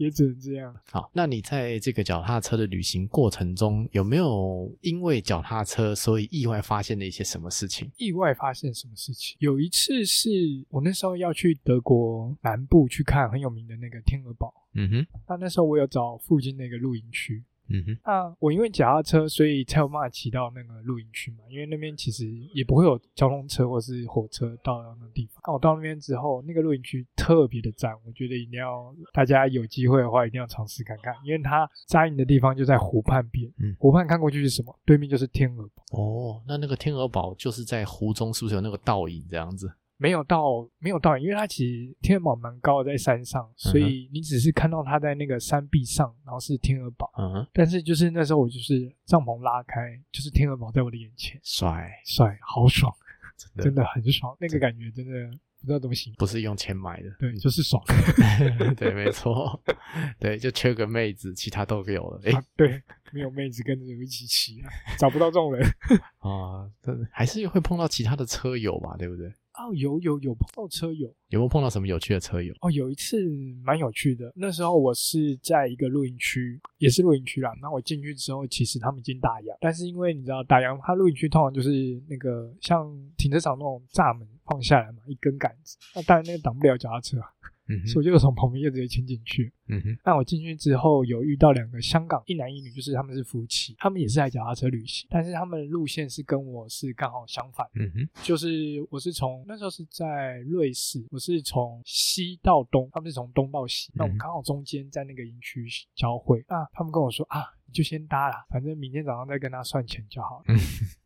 [0.00, 0.74] 也只能这样。
[0.90, 7.90] 好，那你在这个脚踏车的旅行过程中，有没有因为脚踏车所以意外发现了一些什么事情？
[7.98, 9.36] 意外发现什么事情？
[9.40, 10.30] 有一次是
[10.70, 14.50] 我那时候要去德国南部去看很有名的那个天鹅堡。
[14.72, 17.44] 嗯哼，那那时候我有找附近那个露营区。
[17.70, 21.38] 嗯哼，那我因为脚踏车，所以才有办法骑到那个露营区嘛。
[21.48, 25.40] 因为那边其实也不会有交通车或是火车到那个地方。
[25.46, 31.14] 那我到那边之后，那个露营区特别的赞，我觉得一定要大家有机会的话，一定要尝试看看。
[31.24, 34.76] 因为它扎营的地方就在湖畔边，嗯，湖畔看过去是什么？
[34.84, 35.98] 对面就是天鹅堡。
[35.98, 39.70] 哦，那那个天鹅堡就是在湖中，是不是有那个倒影这样子？
[40.00, 47.12] 没有到，没有到，因为它其实天鹅堡蛮高的，在山上，所以你只是看到它在那个山壁上，然后是天鹅堡。
[47.18, 51.92] 嗯，但是就是那时候我就是帐篷拉开，就是天鹅堡在我的眼前，帅。
[52.06, 52.90] 帅，好爽，
[53.36, 57.82] 真的真的很爽，那个感觉真的不知道怎么形容，不是用钱买的，对，就是爽
[58.78, 59.60] 对，没错，
[60.18, 64.62] 对，就缺个妹子，其他都有了，哎、啊，对，没有妹子跟着我一起骑，
[64.98, 65.66] 找不到这种人
[66.20, 69.26] 啊，真的还是会碰到其他的车友吧，对不对？
[69.54, 72.54] 哦，有有有碰到车友，有没有碰到什么有趣的车友？
[72.62, 73.20] 哦，有一次
[73.62, 74.32] 蛮有趣的。
[74.34, 77.52] 那时候我是在一个露营区，也是露营区啦。
[77.60, 87.18] 那我进去之后，其实他们已经打烊，但是因为你知道打烊，它露营区通常就是那个像停车场那种栅门放下来嘛，一根杆子，那当然那个挡不了脚踏车。
[87.70, 89.52] 嗯、所以我就从旁边就直接牵进去。
[89.68, 97.64] 嗯哼，那我进去之后有遇到两个香港一男一女，就是他们是夫妻，他们也是来脚踏车旅行，但是他们的路线是跟我是刚好相反。
[97.74, 98.48] 嗯哼，就是
[98.90, 106.44] 我是从那时候是在瑞士，我是从西到东，他们是从东到西，那我们刚好中间在那个营区交汇。
[106.48, 110.44] 那他们跟我说啊，你就先搭啦，反正明天早上再跟他算钱就好了。
[110.48, 110.58] 嗯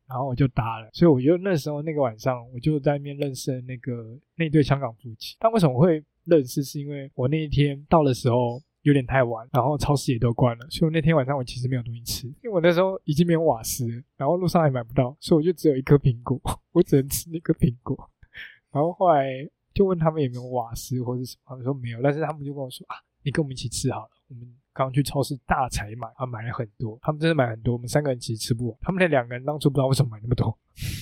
[0.06, 5.34] 然后我就搭了，所以我就那时候那个晚上，我就在那边认识了那个那对香港夫妻。
[5.40, 6.62] 但为什么会认识？
[6.62, 16.40] 是因为我那一天到的时候有点太晚，然后超市也都关了，所以我那天晚上我其实没有东西吃，因为我那时候已经没有瓦斯，然后路上也买不到，所以我就只有一颗苹果，
[16.72, 18.10] 我只能吃那颗苹果。
[18.72, 19.30] 然后后来
[19.72, 24.54] 就问他们有没有瓦斯或者什么，他们说没有，但是他们就跟我说啊，你跟我们一起吃好了，我们。
[24.76, 26.98] 刚去超市大采买，啊，买了很多。
[27.00, 28.78] 他们真的买很多，我们三个人其实吃不完。
[28.80, 30.58] 他们那两个人当初不知道为什么买那么多。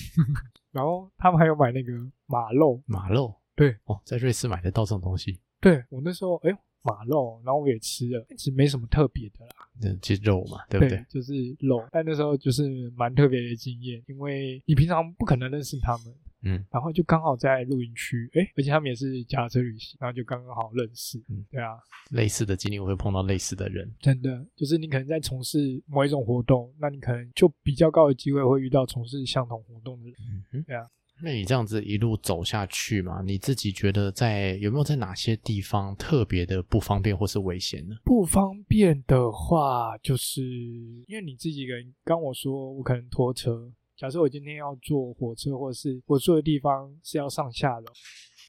[0.69, 1.91] 然后他们还有买那个
[2.27, 5.39] 马肉，马肉，对哦，在瑞士买得到这种东西。
[5.59, 10.97] 对，我那时候，哎呦，马肉，然后我也吃了，其实没什么特别的啦，嗯，其实肉嘛，对不对？
[10.97, 11.87] 对，就是肉。
[11.91, 16.13] 但那时候就是蛮特别的经验，因为你平常不可能认识他们。
[16.45, 21.17] 嗯，然后就刚好在露营区，诶，而且他们也是脚踏车旅行，然后就刚刚好认识。
[21.29, 21.79] 嗯，对啊，
[22.11, 30.65] 类似的经历我会碰到类似的人，真的，就是你可能在从事某一种活动，那你可能就比较高的机会会遇到从事相同活动的人。
[30.65, 30.85] 对啊，
[31.23, 37.95] 那你这样子一路走下去嘛，你自己觉得在有没有在哪些地方特别的不方便或是危险呢？
[38.03, 40.41] 不方便的话，就是
[41.07, 43.71] 因为你自己一个人，刚我说我可能拖车。
[43.95, 47.85] 假设我今天要坐火车，或者是我坐的地方是要上下楼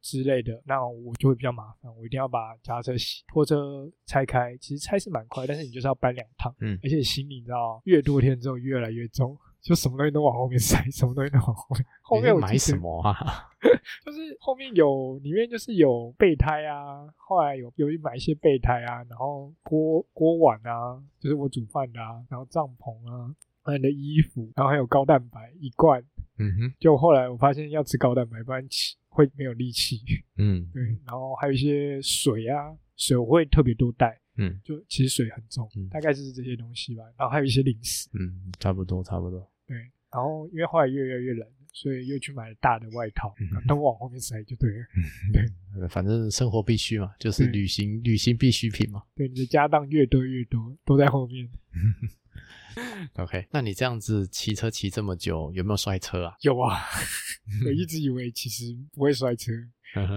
[0.02, 1.94] 之类的，那我就会比较麻烦。
[1.96, 4.56] 我一定要把脚踏车洗、拖车拆开。
[4.56, 6.52] 其实拆是蛮快，但是你就是要搬两趟。
[6.60, 11.86] 嗯，而且行李你知道，越多天之后越来越重，就什么东西都往后面塞，什么东西都往后面。
[12.02, 13.14] 后面我买什么啊？
[14.04, 23.34] 就是后面有里面就是有备胎啊，后来有有买一些备胎啊，然后锅锅碗啊，就是我煮饭的啊，然后帐篷啊。
[23.66, 25.98] 你的衣服，然后还有高蛋白一罐，
[26.36, 28.62] 嗯哼，就后来我发现要吃高蛋白，不然
[29.08, 30.02] 会没有力气，
[30.36, 39.76] 嗯，对，然后还有一些水啊，水我会特别多带，嗯，就其实水很重，嗯，大概就是这些东西吧，然后还有一些零食，嗯，差不多差不多，对，
[40.12, 43.34] 然后因为后来越来越冷，所以又去买了大的外套，
[43.66, 44.86] 都往后面塞就对了。
[45.32, 49.02] 对，反正生活必须嘛，就是旅行旅行必需品嘛。
[49.14, 51.48] 对，你的家当越多越多，都在后面。
[53.14, 56.36] OK，那你这样子骑车骑这么久，有没有摔车啊？
[56.40, 56.76] 有啊，
[57.64, 59.52] 我一直以为其实不会摔车，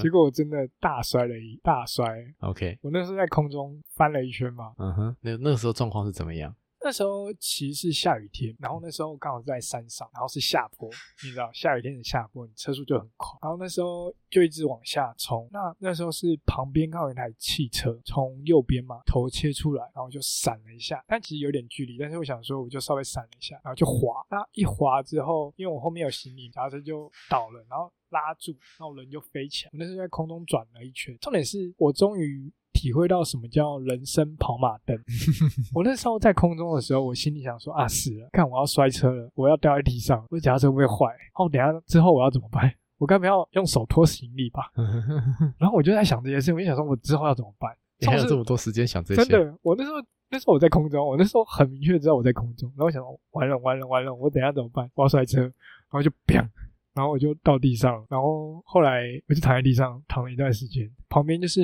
[0.01, 2.03] 结果我真的大摔了一大摔。
[2.39, 4.74] OK，我那时候在空中翻了一圈嘛。
[4.80, 6.55] 嗯哼，那那时候状况是怎么样？
[6.88, 10.89] 那时候其实是下雨天，然后那时候刚好在山上，然后是下坡，
[11.21, 13.38] 你知道下雨天的下坡，你车速就很快。
[13.41, 15.49] 然后那时候就一直往下冲。
[15.51, 21.97] 那那时候是旁边刚好有一台汽车从右边嘛头切出来，然后就闪了一下，但其实有点距离。
[21.97, 24.25] 但是我想说，我就稍微闪了一下，然后就滑。
[24.29, 29.71] 那一滑之后，因为我后面有行李，然后车就倒了，然后拉住，然后人就飞起来。
[29.73, 31.17] 我那时候在空中转了一圈。
[31.19, 32.49] 重点是我终于。
[32.78, 34.95] 体会到什么叫人生跑马灯。
[35.73, 41.07] 我那时候在空中的时候，我心里想说啊，死了，看我要摔车了，我要掉在地上，我脚踏车会不会坏？
[41.07, 42.71] 然后等下之后我要怎么办？
[42.99, 44.71] 我该不要用手拖行李吧？
[45.57, 47.71] 然后我就在想这件事，我就想说，我之后要怎么办？
[47.99, 49.25] 你还有这么多时间想这些？
[49.25, 49.95] 真的，我那时候
[50.30, 54.89] 那时候我在空中，我那时候很明确知道我在空中，然后我想说，完了完了完了，我等下怎么办？
[54.93, 55.53] 我要摔车，然
[55.91, 56.47] 后就砰。
[56.97, 60.91] 然后我就到地上，然后后来我就躺在地上躺了一段时间。
[61.07, 61.61] 旁边就是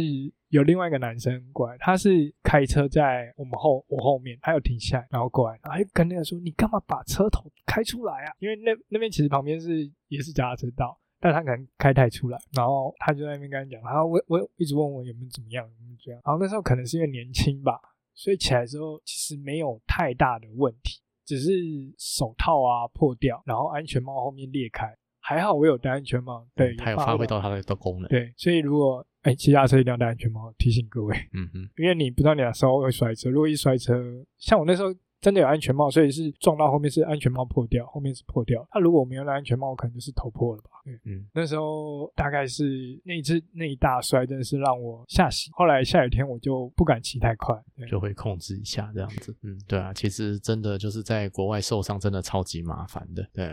[0.49, 16.21] 有另外一个男生过来，他是开车在我们后我后面，他有停下来，然后过来，然后跟那个说：“你干嘛把车头开出来啊？”因为那那边其实旁边是也是脚踏车道，但他可能开太出来，然后他就在那边跟他讲，然后我我一直问我有没有怎么样，有没有这样。
[16.23, 17.79] 然后那时候可能是因为年轻吧，
[18.13, 21.51] 所以起来之后其实没有太大的问题，只是
[21.97, 24.95] 手套啊破掉，然后安全帽后面裂开。
[25.23, 28.09] 还好我有戴安全帽，对，它有发挥到它的功能。
[28.09, 31.15] 对，所以如果哎骑单车一定要戴安全帽，提醒各位。
[31.33, 33.93] 嗯哼，因为你不知道你的时候会摔车，如果一摔车，
[34.37, 34.93] 像我那时候。
[35.23, 38.67] 真的有安全帽，所以是撞到后面是安全帽破掉，后面是破掉。
[38.75, 40.71] 那如果我没有戴安全帽，我可能就是头破了吧？
[40.83, 45.49] 对，嗯，那时候大概是那一次那一大摔，真的是让我吓醒。
[45.53, 47.55] 后来下雨天我就不敢骑太快，
[47.89, 49.33] 就会控制一下这样子。
[49.43, 53.25] 嗯，对啊，其实真的就是在国外受伤，真的超级麻烦的。
[53.31, 53.49] 对，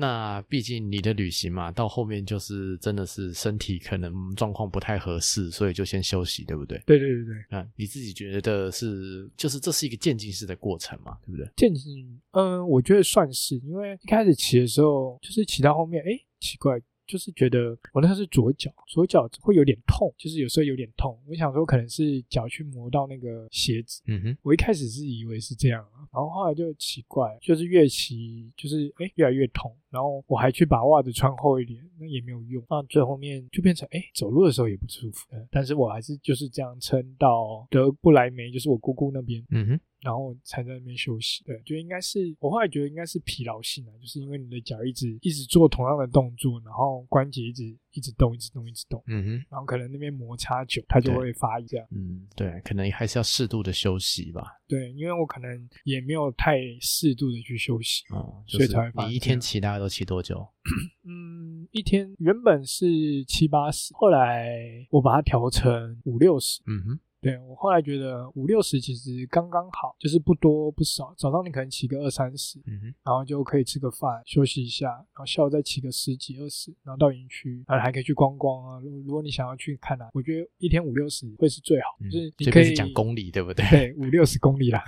[0.00, 6.80] 那毕竟你的旅行嘛，到后面就是真的是身体可能状况不太合适，所以就先休息，对不对？
[6.86, 7.58] 对对对对。
[7.58, 11.18] 啊，你自己觉得是，就是这是一个渐进式的过程嘛？
[11.26, 11.50] 对不对？
[11.56, 21.18] 渐进，嗯，我觉得算是，因为一开始骑的时候，就是骑到后面，哎，奇怪，就是觉得我那时候是左脚，左脚会有点痛，就是有时候有点痛。
[21.26, 29.74] 我想说可能是脚去磨到那个鞋子，嗯哼，我一开始是以为是这样，然后后来就奇怪，就是越骑就是哎越来越痛。
[29.90, 32.62] 然后我还去把袜子穿厚一点，那也没有用。
[32.68, 35.26] 那最后面就变成，哎，走路的时候也不舒服。
[35.50, 41.42] 但是我还是就是这样撑到德布莱梅，就是我姑姑那边，嗯哼，然后才在那边休息。
[41.44, 47.76] 对，就应该是我后来觉得应该是疲劳性啊，就是因为你的脚一直一直做同样的动作，然后关节一直。
[47.98, 54.44] 一直动，一直动，一直动，嗯哼，然后可能那边摩擦久，它就会发一下，嗯，对，可能还是要适度的休息吧。
[54.68, 59.06] 对，因为我可能也没有太适度的去休息，哦，就是、所以才会发。
[59.06, 60.46] 你一天骑大概都骑多久？
[61.04, 62.86] 嗯，一天原本是
[63.24, 67.00] 七八十，后来我把它调成五六十，嗯哼。
[67.20, 71.12] 对，我后来觉得五六十其实刚刚好，就是不多不少。
[71.16, 78.80] 早上你可能骑个二三十，嗯哼，然后就可以吃个饭休息一下，然后下午再骑个十几二十，然后到营区，然后还可以去逛逛啊。
[78.80, 83.66] 如果如果你想要去看啊，我觉得一天五六十会是最好，嗯、就是你可以讲公里对不对？
[83.70, 84.84] 对，五六十公里啦。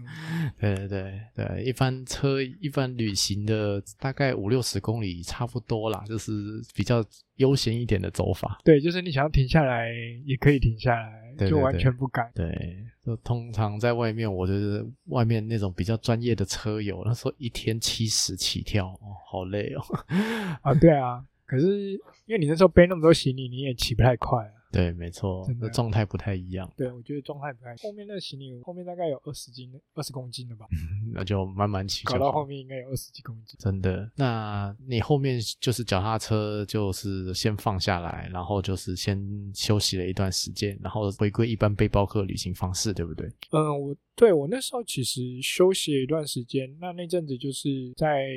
[0.60, 6.32] 对对对对，一般车一般旅行的大概五六十公里差不多啦，就是
[6.74, 7.02] 比较。
[7.40, 9.90] 悠闲一点的走法，对，就是你想要停下来
[10.26, 12.30] 也可以停下来，对对对，就完全不赶。
[12.34, 19.82] 对，就通常在外面，我就是外面那种比较专业的车友，他说一天七十起跳，哦，好累哦。
[20.60, 21.92] 啊，对啊，可是
[22.26, 24.52] 因为你那时候背那么多行李，你也骑不太快啊。
[24.72, 26.70] 对，没错，真的状态不太一样。
[26.76, 27.74] 对，我觉得状态不太。
[27.76, 30.66] 后面那个行李，后面大概有二十斤、二十公斤了吧？
[30.72, 32.04] 嗯，那就慢慢骑。
[32.04, 33.56] 搞到后面应该有二十几公斤。
[33.58, 34.10] 真的？
[34.16, 39.20] 那你后面就是脚踏车，就是先放下来，然后就是先
[39.54, 43.26] 休息了一段时间，然后回归一般背包客旅行方式，对不对？
[43.50, 43.96] 嗯，我。
[44.20, 48.28] 对，我那时候其实休息了一段时间，那那阵子就是在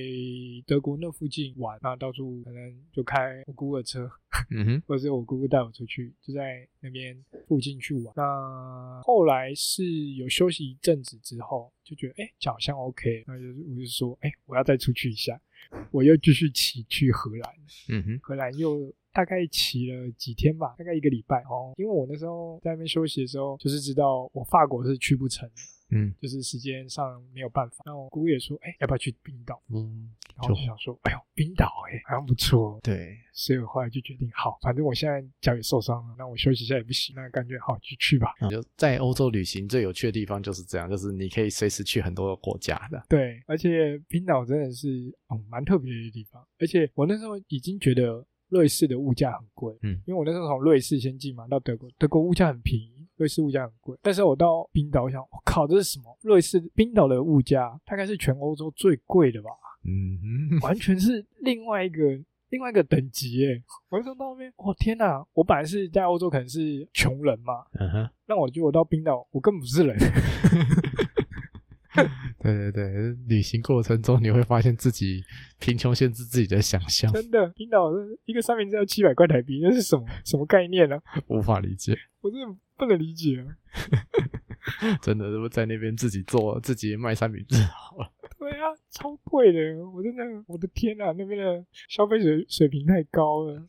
[0.66, 4.10] 德国那附近玩，那到处可能就开我姑姑的车，
[4.56, 8.14] 嗯哼，或者是我姑姑带我出去，就在那边附近去玩。
[8.16, 15.38] 那后来是有休息一阵子之后，就觉得哎，脚好像 OK，那就是我就说哎，我要再出去一下，
[15.92, 17.54] 我又继续骑去荷兰，
[17.90, 18.90] 嗯哼，荷兰又。
[19.16, 21.72] 大概骑了几天吧，大概一个礼拜哦。
[21.78, 25.56] 因为我那时候在那边休息的时候，就是知道我法国是去不成的，
[25.94, 27.84] 嗯，就是时间上没有办法。
[27.86, 29.62] 那我姑姑也说，哎、欸，要不要去冰岛？
[29.70, 32.80] 嗯，然后我就想说，哎呦，冰岛，哎，好像不错。
[32.84, 38.34] 对，所以我后来就决定，好，反正我现在脚也受伤了，那我休息一下也不行，那感觉好就去吧。
[38.42, 43.04] 嗯、就在欧洲旅行最有趣的地方就是这样，就是你可以随时去很多个国家的。
[43.08, 48.26] 对，而且冰岛真的是哦蛮特别的地方，而且我那时候已经觉得。
[48.50, 53.98] 瑞士的物价很贵，嗯，因为我那时候从瑞士先进嘛，到德国，德国物价很便宜，瑞士物价很贵。
[54.02, 56.18] 但是我到冰岛，我想，我靠，这是什么？
[56.22, 59.50] 瑞士冰岛的物价大概是全欧洲最贵的吧？
[59.86, 63.62] 嗯，完全是另外一个另外一个等级耶。
[63.90, 65.26] 我就说到那边，哦天哪！
[65.34, 69.98] 我本来是在欧洲可能是穷人嘛，嗯哼，那我觉得我到冰岛，我根本不是人。
[72.44, 75.24] 对对对，旅行过程中你会发现自己
[75.60, 77.12] 贫穷限制自己的想象。
[77.14, 77.90] 真的，冰岛
[78.26, 81.00] 一个三明治要七百块台币，那是什么什么概念呢？
[81.28, 83.48] 无法理解，我真的不能理解啊！
[85.02, 88.12] 真的，如果在那边自己做自己卖三明治好了。
[88.38, 93.66] 对啊，超贵的，我真的，我的天啊，那边的消费水水平太高了。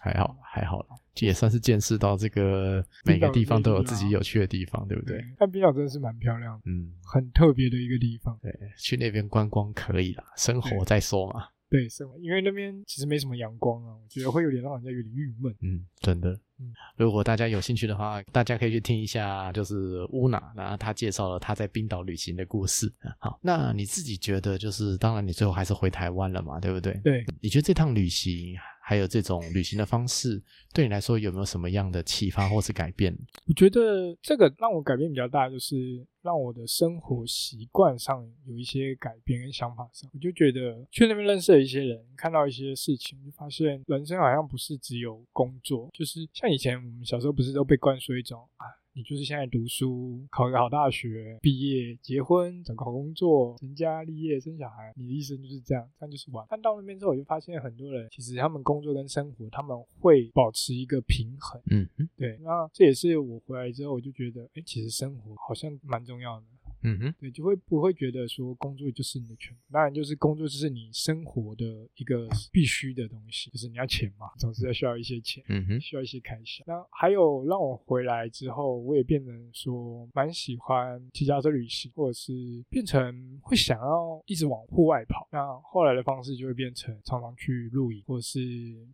[0.00, 5.22] 还好，还好了，这也算是见识到这个每个地方都有自己有趣的地方，对不对？
[5.38, 8.38] 但冰岛真的是蛮漂亮的，嗯，很特别的一个地方。
[8.42, 11.46] 对，去那边观光可以啦，生活再说嘛。
[11.68, 15.54] 对，生活，因为那边其实没什么阳光啊，我觉得会有点让人家有点郁闷。
[15.62, 16.30] 嗯，真的。
[16.60, 22.92] 嗯，如果大家有兴趣的话，大家可以去听一下，就是乌娜，然后他介绍了他在冰岛旅行的故事。
[23.18, 26.92] 好，那你自己觉得，就是当然你最后还是回台湾了嘛，对不对？
[27.02, 28.54] 对，你觉得这趟旅行？
[28.84, 30.42] 还有这种旅行的方式，
[30.74, 33.16] 对你来说有没有什么样的启发或是改变？
[33.46, 40.10] 我觉得这个让我改变比较大，就是让我的生活习惯上有一些改变跟想法上。
[40.12, 48.66] 我就觉得去那边认识了一些人，看到一些事情，就发现人生好像不是只有工作，就是像以前我们小时候不是都被灌输一种啊。
[48.94, 56.46] 你就是现在读书，考个好大学，毕业，结婚，找个好工作，成家立业，生小孩，你的一生就是这样，这样就是完。
[56.50, 61.58] 但到那边之后，我就发现很多人其实他们工作跟生活，他们会保持一个平衡。
[61.70, 62.36] 嗯嗯，对。
[62.42, 66.46] 那这也是我回来之后，我就觉得，哎，其实生活好像蛮重要的。
[66.82, 69.60] 嗯哼，对，就会不会觉得说工作就是你的全部？
[69.70, 71.64] 当然，就是工作就是你生活的
[71.94, 76.64] 一个必须的东西，就是你要钱嘛，总是要需要一些钱，嗯哼，需要一些开销。
[76.66, 85.28] 那还有让我回来之后，我也变成说蛮喜欢骑脚车旅行，或者是变成会想要一直往户外跑。
[85.30, 88.40] 那后来的方式就会变成常常去露营，或者是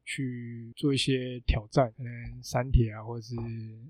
[0.04, 2.12] 去做一些挑战，可能
[2.42, 3.34] 山铁啊，或者是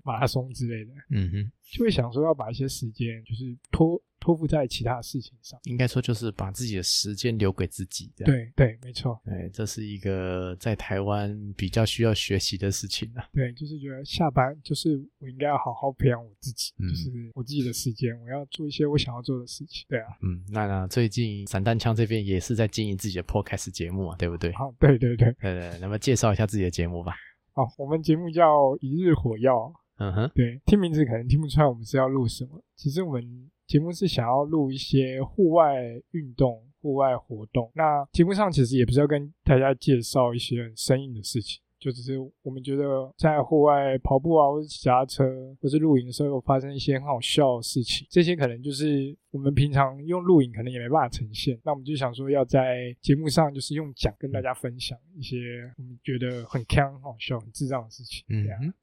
[0.03, 0.93] 马拉松之类的。
[1.09, 3.88] 嗯哼，就会想说要把一些时间就是拖。
[4.19, 8.11] 托付在其他的事情上，应该说就是把自己的时间留给自己。
[8.15, 9.19] 对对，没错。
[9.25, 13.23] 对，这是一个在台湾比较需要学习的事情啊。
[13.33, 19.85] 对，就是觉得下班就是我应该要好好培养我自己，嗯、就是我自己的时间，我要做一些我想要做的事情。
[19.87, 24.51] 对啊，嗯，那那最近散弹枪这边也是在经营自己的 podcast 节目啊，对不对？
[24.53, 27.13] 好，对对对，对对，那么介绍一下自己的节目吧。
[27.53, 29.73] 好，我们节目叫一日火药。
[29.97, 33.49] 嗯哼，对，听名字可能听不出来我们是要录什么，其实我们。
[33.69, 37.71] 节目是想要录一些户外运动、户外活动。
[37.75, 45.23] 那节目上其实也不是要跟大家介绍一些很生硬的事情，就只是我们觉得在户外跑步啊，或者骑脚踏车，
[45.61, 48.07] 或是露营的时候，有发生一些很好笑的事情。
[48.09, 51.59] 这些可能就是我们平常用录影可能也没办法呈现。
[51.63, 55.37] 那我们就想说，要在节目上就是用讲跟大家分享一些
[55.77, 58.25] 我们觉得很锵、很好笑、很智障的事情。
[58.29, 58.73] 嗯。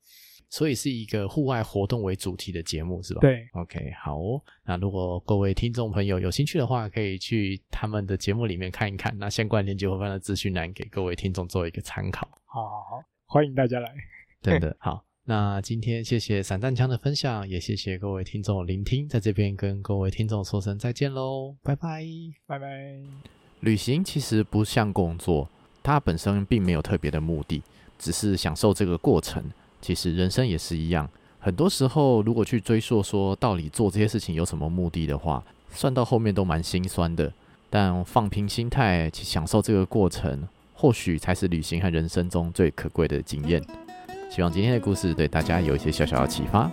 [0.48, 3.20] 所以是一个户外活动为主题的节目，是吧？
[3.20, 4.40] 对，OK，好哦。
[4.64, 9.16] 那如果各位听众朋友有兴趣的话，可以去他们的节目里面看一看。
[9.18, 12.28] 那相关链接会放在资讯栏，给各位听众做一个参考。
[12.44, 13.92] 好好好，欢迎大家来。
[14.40, 15.02] 真的， 好。
[15.28, 22.06] 那今天谢谢散弹枪的分享，也谢谢各位听众聆听，在这边跟各位听众说声再见喽，拜拜，
[22.46, 23.02] 拜拜。
[23.58, 25.50] 旅行其实不像工作，
[25.82, 27.60] 它本身并没有特别的目的，
[27.98, 29.42] 只是享受这个过程。
[29.86, 31.08] 其实人生也是一样，
[31.38, 37.32] 很多时候如果去追溯说到底做这些事情有什么目的的话，算到后面都蛮心酸的。
[37.70, 40.42] 但放平心态去享受这个过程，
[40.74, 43.62] 或许才是旅行和人生中最可贵的经验。
[44.28, 46.68] 希望今天的故事对大家有一些小小的启发。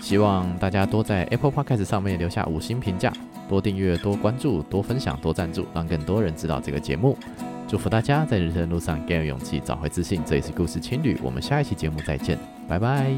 [0.00, 3.12] 希望大家多在 Apple Podcast 上面留下五星评价，
[3.48, 7.18] 多订阅、多关注、多分享、多赞助，让更多人知道这个节目。
[7.72, 10.20] 祝福大家在人生的路上更有勇气，找回自信。
[10.26, 13.10] 这里是故事情侣，我们下一期节目再见，拜拜。